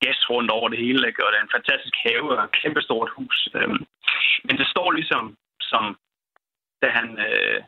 [0.04, 1.26] gæst rundt over det hele, ikke?
[1.26, 3.38] og det er en fantastisk have og et kæmpestort hus.
[3.56, 3.70] Øh,
[4.48, 5.98] men det står ligesom som
[6.82, 7.60] da han, øh,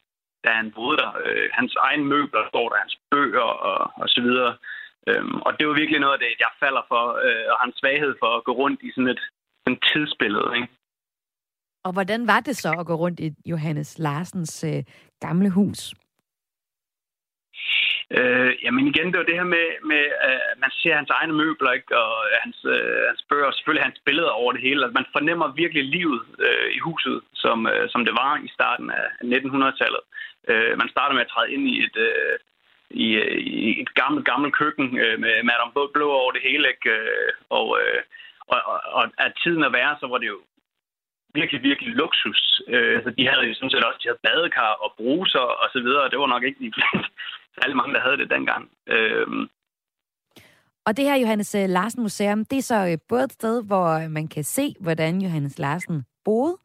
[0.43, 1.11] da han boede der.
[1.25, 4.57] Øh, hans egen møbler står der, hans bøger og, og så videre.
[5.09, 8.13] Øhm, og det var virkelig noget af det, jeg falder for, øh, og en svaghed
[8.21, 9.23] for at gå rundt i sådan et
[9.63, 10.51] sådan tidsbillede.
[10.55, 10.67] Ikke?
[11.83, 14.83] Og hvordan var det så at gå rundt i Johannes Larsens øh,
[15.19, 15.93] gamle hus?
[18.17, 21.71] Øh, jamen igen, det var det her med, med at man ser hans egne møbler,
[21.71, 21.97] ikke?
[21.97, 24.83] og hans, øh, hans bøger, og selvfølgelig hans billeder over det hele.
[24.83, 28.87] Altså, man fornemmer virkelig livet øh, i huset, som, øh, som det var i starten
[28.99, 30.03] af 1900-tallet.
[30.51, 32.33] Øh, man starter med at træde ind i et, øh,
[32.93, 33.07] i,
[33.67, 36.65] i et gammelt, gammelt køkken øh, med Madame Blå over det hele.
[36.73, 36.89] Ikke?
[36.89, 38.01] Øh, og, øh,
[38.47, 40.39] og, og, og at tiden at være, så var det jo
[41.33, 42.61] virkelig, virkelig luksus.
[42.67, 45.79] Øh, altså, de havde jo sådan set også de havde badekar og bruser og så
[45.85, 46.09] videre.
[46.09, 46.71] Det var nok ikke de
[47.57, 48.63] særlig mange, der havde det dengang.
[48.87, 49.27] Øh,
[50.85, 54.07] og det her Johannes øh, Larsen Museum, det er så øh, både et sted, hvor
[54.07, 56.57] man kan se, hvordan Johannes Larsen boede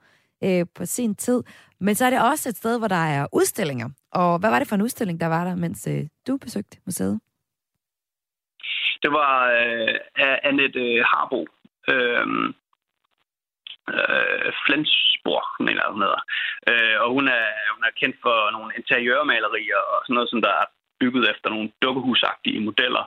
[0.44, 1.42] øh, på sin tid,
[1.80, 3.88] men så er det også et sted, hvor der er udstillinger.
[4.20, 7.20] Og hvad var det for en udstilling, der var der, mens øh, du besøgte museet?
[9.02, 9.94] Det var øh,
[10.48, 11.40] Annette øh, Harbo,
[11.92, 12.26] øh,
[13.94, 16.22] øh, Flensborg, mener hun hedder.
[16.70, 20.52] Øh, og hun er, hun er kendt for nogle interiørmalerier og sådan noget, som der
[20.62, 20.66] er
[21.00, 23.04] bygget efter nogle dukkehusagtige modeller,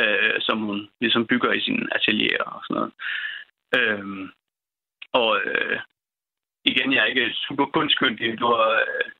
[0.00, 2.92] øh, som hun ligesom bygger i sine atelier og sådan noget.
[3.78, 4.28] Øh,
[5.12, 5.78] og øh,
[6.64, 8.38] igen, jeg er ikke super kunstkyndig.
[8.40, 8.46] Du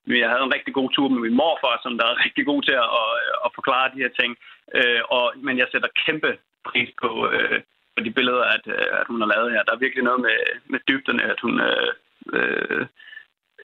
[0.07, 2.61] øh, jeg havde en rigtig god tur med min morfar, som der er rigtig god
[2.61, 3.09] til at, at,
[3.45, 4.31] at forklare de her ting.
[4.77, 6.31] Øh, og, men jeg sætter kæmpe
[6.69, 7.59] pris på, øh,
[7.95, 9.63] på de billeder, at, øh, at hun har lavet her.
[9.63, 10.37] Der er virkelig noget med,
[10.71, 11.53] med dybderne, at hun...
[11.59, 11.91] Øh,
[12.37, 12.85] øh,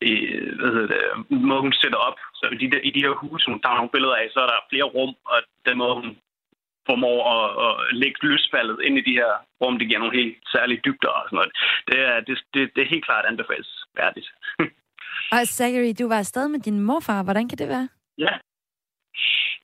[0.02, 0.14] i,
[0.60, 2.18] hvad hedder det, måde hun sætter op.
[2.34, 4.68] Så i de, i de her huse, hun tager nogle billeder af, så er der
[4.70, 6.18] flere rum, og den måde, hun
[6.90, 9.32] formår at, at lægge lysfaldet ind i de her
[9.62, 11.52] rum, det giver nogle helt særlige dybder og sådan noget.
[11.90, 14.30] Det er, det, det, det er helt klart anbefalesværdigt.
[15.36, 17.24] og Zachary, du var afsted med din morfar.
[17.24, 17.88] Hvordan kan det være?
[18.18, 18.34] Ja,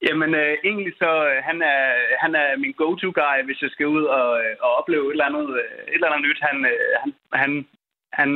[0.07, 1.83] Jamen, øh, egentlig så, øh, han er,
[2.23, 5.47] han er min go-to-guy, hvis jeg skal ud og, øh, og opleve et eller andet,
[5.61, 6.39] øh, et eller andet nyt.
[6.49, 7.11] Han, øh, han,
[7.41, 7.51] han,
[8.19, 8.29] han,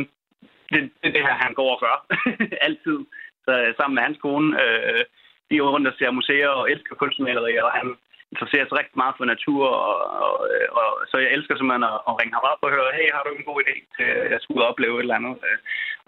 [0.72, 1.96] det, det er det her, han går og gør.
[2.68, 3.00] Altid.
[3.46, 5.04] Så øh, sammen med hans kone, øh,
[5.50, 7.88] de er rundt og ser museer og elsker kunstmalerier, og han
[8.32, 10.34] interesserer sig rigtig meget for natur, og, og,
[10.80, 13.30] og så jeg elsker simpelthen at, at ringe ham op og høre, hey, har du
[13.32, 15.36] en god idé til, at jeg og opleve et eller andet?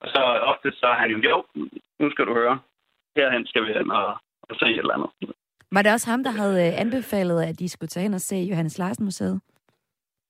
[0.01, 1.37] Og så ofte så er han jo, jo,
[2.01, 2.55] nu skal du høre,
[3.17, 4.07] herhen skal vi hen og,
[4.49, 5.09] og se et eller andet.
[5.75, 8.35] Var det også ham, der havde øh, anbefalet, at de skulle tage hen og se
[8.35, 9.41] Johannes Larsen Museet?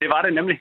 [0.01, 0.57] Det var det nemlig.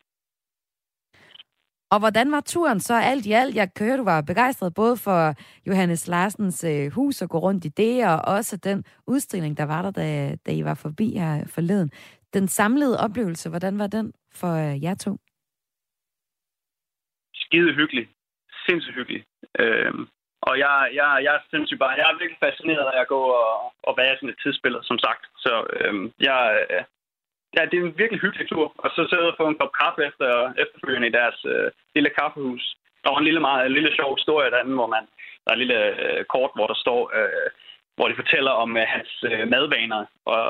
[1.93, 3.57] Og hvordan var turen så alt i alt?
[3.57, 5.21] Jeg kører, du var begejstret både for
[5.67, 9.83] Johannes Larsens øh, hus og gå rundt i det, og også den udstilling, der var
[9.83, 11.91] der, da, da I var forbi her forleden.
[12.35, 15.13] Den samlede oplevelse, hvordan var den for øh, jer to?
[17.35, 18.09] Skide hyggelig.
[18.67, 19.25] Sindssygt hyggelig.
[19.59, 20.09] Øhm,
[20.43, 23.73] og jeg, jeg, jeg synes sindssygt bare, jeg er virkelig fascineret af at gå og,
[23.89, 25.23] og være sådan et tidsspiller, som sagt.
[25.45, 26.85] Så øhm, jeg, øh,
[27.57, 28.67] ja, det er en virkelig hyggelig tur.
[28.85, 30.29] Og så sidde og få en kop kaffe efter,
[30.63, 32.65] efterfølgende i deres øh, lille kaffehus.
[33.03, 35.05] Der var en lille, meget, en lille sjov historie derinde, hvor man,
[35.43, 37.49] der er et lille øh, kort, hvor der står, øh,
[37.97, 40.45] hvor de fortæller om øh, hans øh, madvaner og,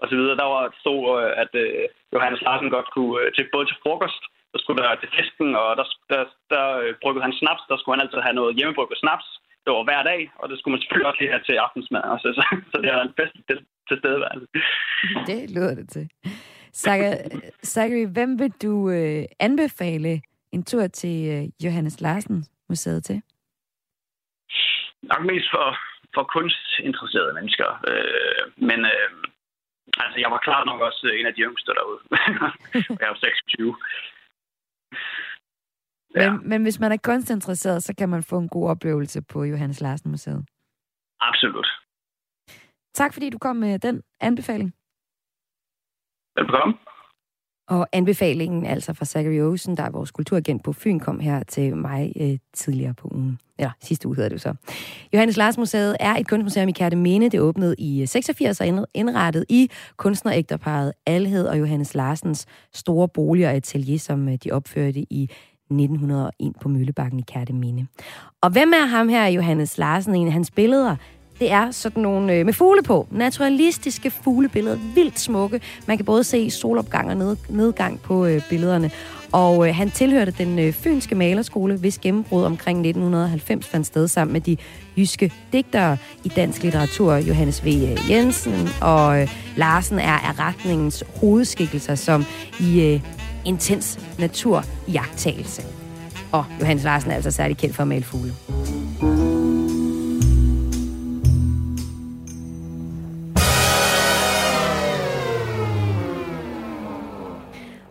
[0.00, 0.36] og så videre.
[0.36, 1.84] Der var stod, øh, at øh,
[2.14, 4.22] Johannes Larsen godt kunne øh, til både til frokost
[4.52, 6.22] der skulle der til fisken, og der, der,
[6.54, 7.62] der øh, bryggede han snaps.
[7.68, 9.26] Der skulle han altid have noget hjemmebrygget snaps.
[9.64, 12.02] Det var hver dag, og det skulle man selvfølgelig også lige have til aftensmad.
[12.14, 12.42] Også, så,
[12.72, 14.46] så det er en fest til, til stedværelse.
[15.30, 16.04] Det lyder det til.
[17.72, 23.22] Zachary, hvem vil du øh, anbefale en tur til øh, Johannes Larsen Museet til?
[25.02, 25.78] Nok mest for,
[26.14, 27.68] for kunstinteresserede mennesker.
[27.90, 29.10] Øh, men øh,
[30.04, 32.00] altså, jeg var klart nok også en af de yngste derude.
[33.02, 33.76] jeg var 26.
[36.14, 36.32] Ja.
[36.32, 39.80] Men, men hvis man er kunstinteresseret, så kan man få en god oplevelse på Johannes
[39.80, 40.44] Larsen Museet.
[41.20, 41.66] Absolut.
[42.94, 44.74] Tak fordi du kom med den anbefaling.
[46.36, 46.78] Velkommen.
[47.68, 51.76] Og anbefalingen altså fra Zachary Olsen, der er vores kulturagent på Fyn, kom her til
[51.76, 53.40] mig øh, tidligere på ugen.
[53.58, 54.54] Eller sidste uge hedder det så.
[55.12, 57.30] Johannes Lars Museet er et kunstmuseum i Kærteminde.
[57.30, 63.52] Det åbnede i 86 og indrettet i kunstnerægterparet Alhed og Johannes Larsens store bolig og
[63.52, 65.30] atelier, som øh, de opførte i
[65.70, 67.86] 1901 på Møllebakken i Kærteminde.
[68.40, 70.14] Og hvem er ham her, Johannes Larsen?
[70.14, 70.96] En af hans billeder
[71.40, 73.06] det er sådan nogle øh, med fugle på.
[73.10, 74.78] Naturalistiske fuglebilleder.
[74.94, 75.60] Vildt smukke.
[75.86, 78.90] Man kan både se solopgang og ned, nedgang på øh, billederne.
[79.32, 84.32] Og øh, han tilhørte den øh, fynske malerskole, hvis gennembrud omkring 1990 fandt sted sammen
[84.32, 84.56] med de
[84.96, 87.96] jyske digtere i dansk litteratur, Johannes V.
[88.10, 92.24] Jensen og øh, Larsen er af retningens hovedskikkelser, som
[92.60, 93.00] i øh,
[93.48, 95.62] intens naturjagttagelse.
[96.32, 98.32] Og Johannes Larsen er altså særlig kendt for at male fugle.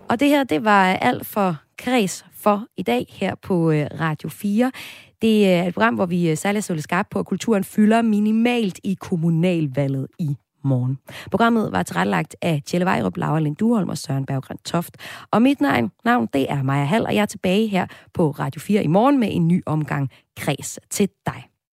[0.09, 4.29] Og det her, det var alt for Kreds for i dag her på øh, Radio
[4.29, 4.71] 4.
[5.21, 8.01] Det øh, er et program, hvor vi øh, særligt er skarpt på, at kulturen fylder
[8.01, 10.99] minimalt i kommunalvalget i morgen.
[11.31, 14.97] Programmet var tilrettelagt af Tjelle Vejrup, Laura Lind Duholm og Søren Berggren Toft.
[15.31, 18.61] Og mit navn, navn, det er Maja Hall, og jeg er tilbage her på Radio
[18.61, 21.43] 4 i morgen med en ny omgang kreds til dig.